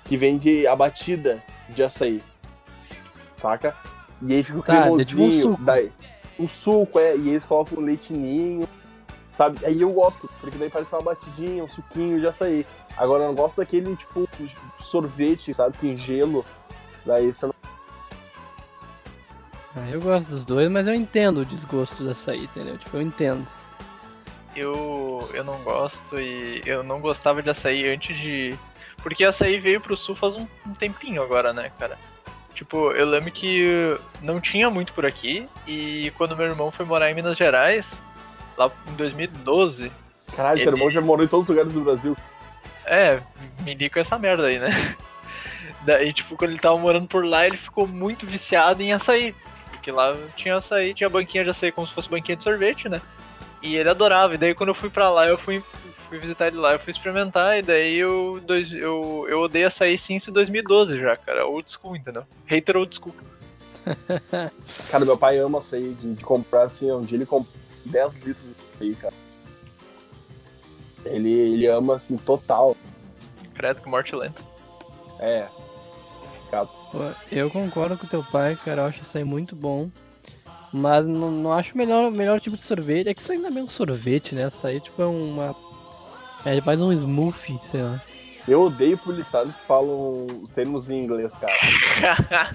[0.05, 2.23] Que vende a batida de açaí.
[3.39, 3.75] Saca?
[4.23, 5.07] E aí fica o Tá, é cremosinho.
[5.07, 5.63] tipo um suco.
[5.63, 5.93] Daí,
[6.39, 7.17] um suco, é.
[7.17, 8.69] E eles colocam um leitinho.
[9.37, 9.65] Sabe?
[9.67, 12.65] Aí eu gosto, porque daí parece uma batidinha, um suquinho de açaí.
[12.97, 14.29] Agora eu não gosto daquele, tipo,
[14.77, 15.77] sorvete, sabe?
[15.79, 16.45] Com gelo.
[17.05, 17.55] Daí isso eu não.
[19.77, 22.79] Ah, eu gosto dos dois, mas eu entendo o desgosto do açaí, entendeu?
[22.79, 23.45] Tipo, eu entendo.
[24.55, 28.55] eu, eu não gosto e eu não gostava de açaí antes de.
[29.03, 31.99] Porque açaí veio pro sul faz um, um tempinho agora, né, cara?
[32.55, 37.11] Tipo, eu lembro que não tinha muito por aqui e quando meu irmão foi morar
[37.11, 37.99] em Minas Gerais,
[38.57, 39.91] lá em 2012,
[40.37, 42.17] Caralho, teu Ele- irmão já morou em todos os lugares do Brasil.
[42.87, 43.21] é,
[43.61, 44.69] me liga com essa merda aí, né?
[45.83, 49.35] Daí, tipo, quando ele tava morando por lá, ele ficou muito viciado em açaí.
[49.71, 53.03] Porque lá tinha açaí, tinha banquinha de açaí como se fosse banquinha de sorvete, né?
[53.61, 54.35] E ele adorava.
[54.35, 55.63] E daí quando eu fui pra lá, eu fui,
[56.15, 59.99] fui visitar ele lá, eu fui experimentar, e daí eu, dois, eu, eu odeio açaí
[59.99, 61.47] sim em 2012 já, cara.
[61.47, 62.25] Old school, entendeu?
[62.47, 63.15] Hater old school.
[64.91, 67.53] Cara, meu pai ama açaí, de, de comprar assim, um dia ele compra
[67.85, 69.15] 10 litros de açaí, cara.
[71.05, 72.75] Ele, ele ama, assim, total.
[73.53, 74.41] Credo que morte lenta.
[75.19, 75.47] É.
[76.51, 76.73] Gato.
[77.31, 78.83] Eu concordo com teu pai, cara.
[78.83, 79.91] Eu acho isso aí muito bom.
[80.73, 83.11] Mas não, não acho o melhor, melhor tipo de sorvete.
[83.11, 84.49] É que isso ainda é meio um sorvete, né?
[84.49, 85.55] Isso aí tipo é uma.
[86.47, 88.01] É mais um smoothie, sei lá.
[88.47, 91.55] Eu odeio publicitários que falam os termos em inglês, cara.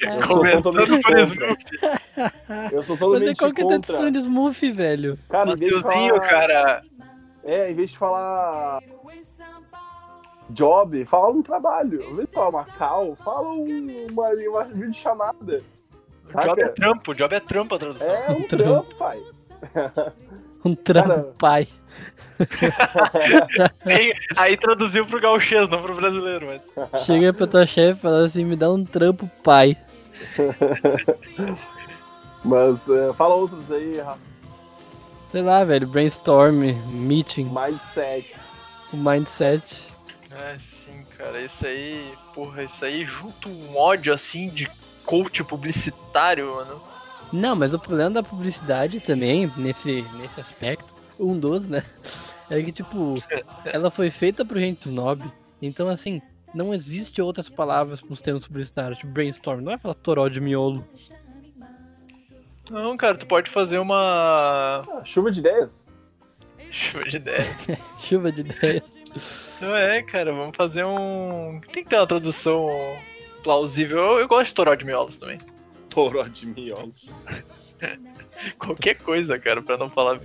[0.00, 1.56] Eu sou totalmente contra.
[2.70, 3.96] Eu sou Mas é totalmente qual que é a contra.
[3.96, 5.18] tradição de smoothie, velho?
[5.30, 6.28] Cara, em vez de Maceuzinho, falar...
[6.28, 6.82] cara.
[7.42, 8.82] É, em vez de falar
[10.50, 12.02] job, fala um trabalho.
[12.02, 15.62] Em vez de falar Macau, fala um- uma, uma videochamada.
[16.28, 16.48] Saca?
[16.48, 18.08] Job é trampo, job é trampo a tradução.
[18.10, 18.94] É um Trampo.
[18.96, 19.22] pai.
[20.64, 21.66] Um trampo pai.
[24.36, 27.04] Aí, traduziu pro gauchês, não pro brasileiro, mas.
[27.04, 29.76] Chega pra tua chefe e fala assim, me dá um trampo pai.
[32.44, 34.18] Mas é, fala outros aí, Rafa.
[35.28, 38.34] Sei lá, velho, brainstorm, meeting, Mindset.
[38.92, 39.88] o mindset.
[40.32, 44.68] É, sim, cara, isso aí, porra, isso aí junta um ódio assim de
[45.04, 46.82] coach publicitário, mano.
[47.32, 51.84] Não, mas o problema da publicidade também, nesse, nesse aspecto, um dos, né?
[52.50, 53.22] É que, tipo,
[53.64, 55.30] ela foi feita pro gente snob.
[55.62, 56.20] Então, assim,
[56.54, 58.98] não existe outras palavras pros termos publicitários.
[58.98, 59.58] Tipo, brainstorm.
[59.58, 60.86] Não vai falar toró de miolo.
[62.70, 64.82] Não, cara, tu pode fazer uma.
[64.88, 65.88] Ah, chuva de ideias.
[66.70, 67.56] Chuva de ideia.
[67.98, 68.84] Chuva de ideias.
[69.60, 71.60] Não é, cara, vamos fazer um.
[71.72, 72.68] Tem que ter uma tradução
[73.42, 73.98] plausível.
[73.98, 75.38] Eu, eu gosto de toró de miolos também.
[75.88, 77.10] Toró de miolos.
[78.58, 80.20] Qualquer coisa, cara, pra não falar.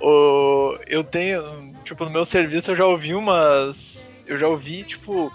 [0.00, 4.08] O, eu tenho, tipo, no meu serviço eu já ouvi umas.
[4.26, 5.32] Eu já ouvi, tipo,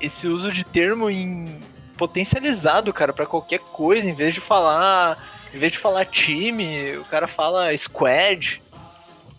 [0.00, 1.60] esse uso de termo em
[1.96, 5.18] potencializado, cara, pra qualquer coisa, em vez de falar.
[5.54, 8.60] Em vez de falar time, o cara fala squad.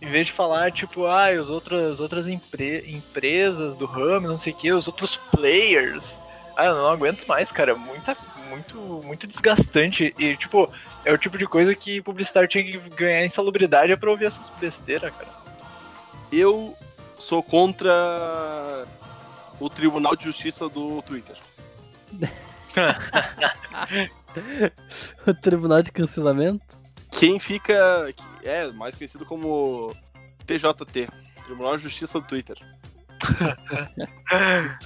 [0.02, 4.54] Em vez de falar, tipo, ah, as outras, outras empre- empresas do ramo, não sei
[4.54, 6.18] o que, os outros players.
[6.56, 7.72] Ah, eu não aguento mais, cara.
[7.72, 8.12] é Muita,
[8.50, 10.14] muito, muito desgastante.
[10.20, 10.70] E, tipo,
[11.06, 15.16] é o tipo de coisa que publicitário tinha que ganhar insalubridade pra ouvir essas besteiras,
[15.16, 15.32] cara.
[16.32, 16.76] Eu
[17.16, 18.86] sou contra
[19.60, 21.36] o Tribunal de Justiça do Twitter.
[25.28, 26.64] O tribunal de cancelamento.
[27.12, 27.74] Quem fica.
[28.42, 29.96] É, mais conhecido como
[30.46, 31.08] TJT
[31.46, 32.58] Tribunal de Justiça do Twitter.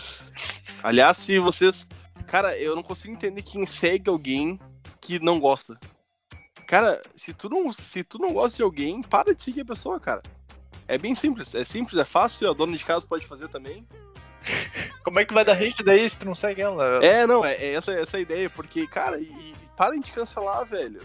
[0.83, 1.87] Aliás, se vocês.
[2.27, 4.59] Cara, eu não consigo entender quem segue alguém
[4.99, 5.79] que não gosta.
[6.67, 9.99] Cara, se tu não, se tu não gosta de alguém, para de seguir a pessoa,
[9.99, 10.21] cara.
[10.87, 11.55] É bem simples.
[11.55, 13.87] É simples, é fácil, a dona de casa pode fazer também.
[15.03, 16.99] Como é que vai dar hate daí se tu não segue ela?
[17.03, 20.65] É, não, é, é essa, essa a ideia, porque, cara, e, e parem de cancelar,
[20.65, 21.01] velho.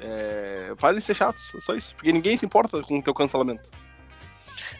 [0.00, 1.94] É, parem de ser chatos, é só isso.
[1.94, 3.70] Porque ninguém se importa com o teu cancelamento.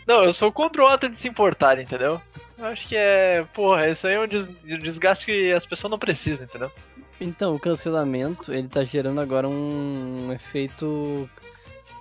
[0.06, 2.20] Não, eu sou contra o ato de se importar, entendeu?
[2.56, 3.44] Eu acho que é.
[3.52, 6.72] Porra, isso aí é um des- um desgaste que as pessoas não precisam, entendeu?
[7.20, 11.28] Então, o cancelamento, ele tá gerando agora um efeito.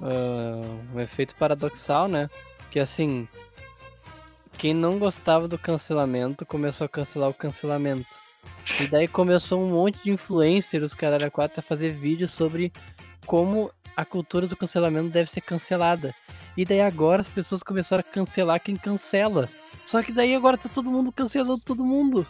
[0.01, 2.29] ah, um efeito paradoxal, né?
[2.69, 3.27] Que assim.
[4.57, 8.07] Quem não gostava do cancelamento começou a cancelar o cancelamento.
[8.81, 12.71] E daí começou um monte de influencers, os caras 4 a fazer vídeos sobre
[13.25, 16.13] como a cultura do cancelamento deve ser cancelada.
[16.55, 19.47] E daí agora as pessoas começaram a cancelar quem cancela.
[19.85, 22.25] Só que daí agora tá todo mundo cancelando todo mundo.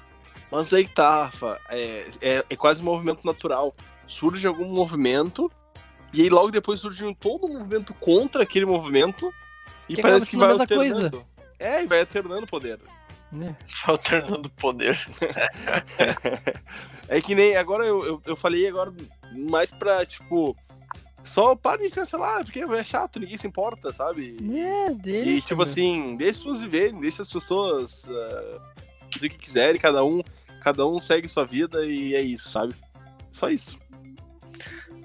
[0.51, 1.59] Mas aí tá, Rafa.
[1.69, 3.71] É, é, é quase um movimento natural.
[4.05, 5.51] Surge algum movimento,
[6.13, 9.29] e aí logo depois surge um todo um movimento contra aquele movimento,
[9.89, 11.25] e Que parece que vai alternando.
[11.59, 12.79] É, e vai alternando o poder.
[13.29, 13.55] Né?
[13.85, 14.97] Alternando poder.
[17.09, 17.55] É que nem.
[17.55, 18.93] Agora eu, eu, eu falei agora
[19.33, 20.55] mais pra, tipo.
[21.23, 24.37] Só para de cancelar, porque é chato, ninguém se importa, sabe?
[24.57, 25.63] É, deixa, E tipo meu.
[25.63, 28.73] assim, deixa as pessoas viverem, deixa as pessoas ah,
[29.17, 30.21] fazer o que quiserem, cada um,
[30.63, 32.73] cada um segue sua vida e é isso, sabe?
[33.31, 33.77] Só isso.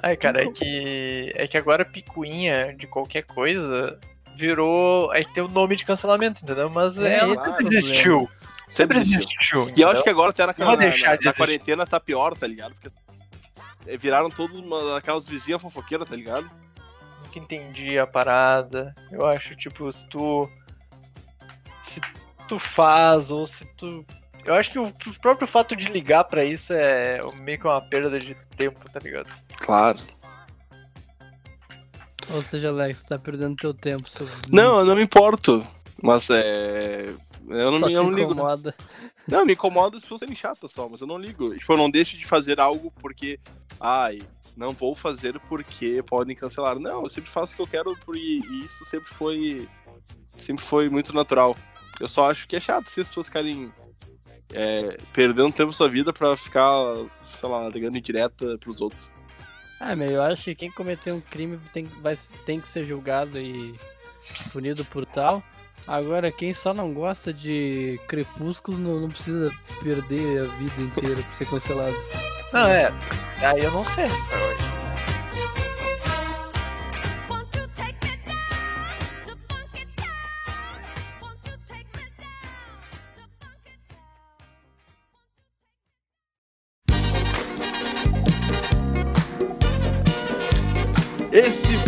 [0.02, 1.32] Ai, cara, é que.
[1.36, 3.98] É que agora picuinha de qualquer coisa
[4.36, 5.10] virou.
[5.12, 6.68] Aí tem o nome de cancelamento, entendeu?
[6.68, 8.28] Mas É, ela esse sempre é existiu.
[8.68, 9.72] Sempre Sempre existiu.
[9.76, 11.32] E eu acho que agora até na, vai na, na- na existir.
[11.36, 12.74] quarentena tá pior, tá ligado?
[12.74, 12.90] Porque
[13.86, 14.56] é, viraram todas
[14.96, 16.50] aquelas vizinhas fofoqueiras, tá ligado?
[17.22, 18.94] Nunca entendi a parada.
[19.10, 20.48] Eu acho, tipo, se tu.
[21.82, 22.00] Se
[22.52, 24.04] tu faz, ou se tu.
[24.44, 24.92] Eu acho que o
[25.22, 29.30] próprio fato de ligar pra isso é meio que uma perda de tempo, tá ligado?
[29.56, 29.98] Claro.
[32.30, 34.02] Ou seja, Alex, tu tá perdendo teu tempo.
[34.10, 34.26] Seu...
[34.50, 35.66] Não, eu não me importo.
[36.02, 37.14] Mas é.
[37.48, 38.34] Eu não, Só me, eu não ligo.
[38.34, 38.40] né?
[38.40, 38.74] incomoda.
[39.26, 41.56] Não, me incomoda as pessoas serem chatas só, mas eu não ligo.
[41.56, 43.38] Tipo, eu não deixo de fazer algo porque.
[43.80, 44.20] Ai,
[44.56, 46.78] não vou fazer porque podem cancelar.
[46.78, 49.66] Não, eu sempre faço o que eu quero e isso sempre foi
[50.36, 51.54] sempre foi muito natural.
[52.00, 53.72] Eu só acho que é chato se as pessoas ficarem
[54.52, 56.72] é, perdendo tempo da sua vida pra ficar,
[57.34, 59.10] sei lá, ligando em direta pros outros.
[59.80, 62.16] Ah, meu, eu acho que quem cometeu um crime tem, vai,
[62.46, 63.74] tem que ser julgado e
[64.52, 65.42] punido por tal.
[65.86, 69.50] Agora, quem só não gosta de Crepúsculo não, não precisa
[69.82, 71.96] perder a vida inteira pra ser cancelado.
[72.52, 72.92] Não, é.
[73.38, 74.06] Aí eu não sei.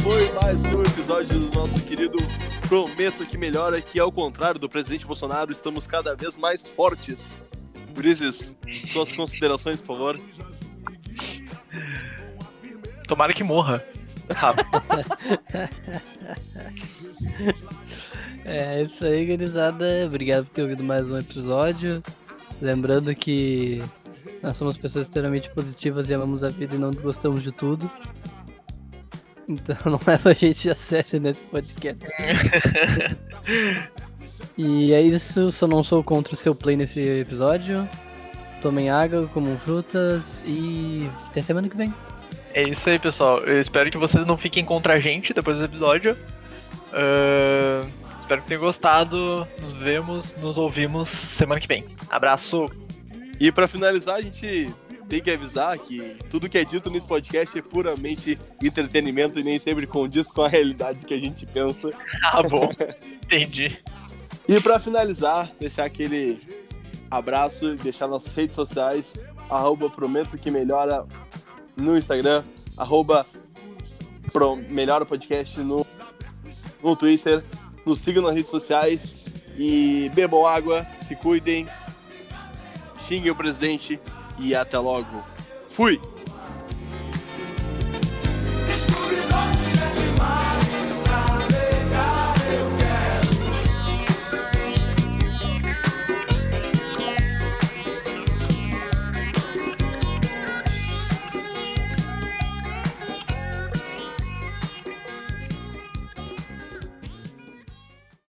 [0.04, 2.18] Foi mais um episódio do nosso querido
[2.68, 7.40] Prometo que Melhora, que ao contrário do presidente Bolsonaro, estamos cada vez mais fortes.
[7.96, 8.54] Ulisses,
[8.92, 10.20] suas considerações, por favor.
[13.08, 13.82] Tomara que morra.
[18.44, 19.86] É isso aí, gurizada.
[20.06, 22.02] Obrigado por ter ouvido mais um episódio.
[22.60, 23.82] Lembrando que
[24.42, 27.90] nós somos pessoas extremamente positivas e amamos a vida e não desgostamos de tudo.
[29.48, 32.04] Então não leva a gente a sério nesse podcast.
[34.56, 37.88] e é isso, só não sou contra o seu play nesse episódio.
[38.62, 41.92] Tomem água, comam frutas e até semana que vem.
[42.54, 43.40] É isso aí, pessoal.
[43.40, 46.16] Eu espero que vocês não fiquem contra a gente depois do episódio.
[46.92, 47.86] Ahn,
[48.20, 49.46] espero que tenham gostado.
[49.60, 51.84] Nos vemos, nos ouvimos semana que vem.
[52.08, 52.70] Abraço!
[53.40, 54.72] E pra finalizar, a gente
[55.08, 59.58] tem que avisar que tudo que é dito nesse podcast é puramente entretenimento e nem
[59.58, 61.92] sempre condiz com a realidade que a gente pensa.
[62.24, 62.70] Ah, bom.
[63.24, 63.78] Entendi.
[64.48, 66.40] E pra finalizar, deixar aquele
[67.10, 69.14] abraço e deixar nossas redes sociais,
[69.48, 71.04] arroba Prometo que Melhora
[71.76, 72.42] no Instagram,
[72.78, 73.24] arroba
[74.32, 75.86] Pro Melhora Podcast no,
[76.82, 77.44] no Twitter,
[77.84, 79.26] nos sigam nas redes sociais
[79.56, 81.68] e bebam água, se cuidem,
[83.06, 84.00] xinguem o presidente
[84.38, 85.24] e até logo.
[85.68, 86.00] Fui!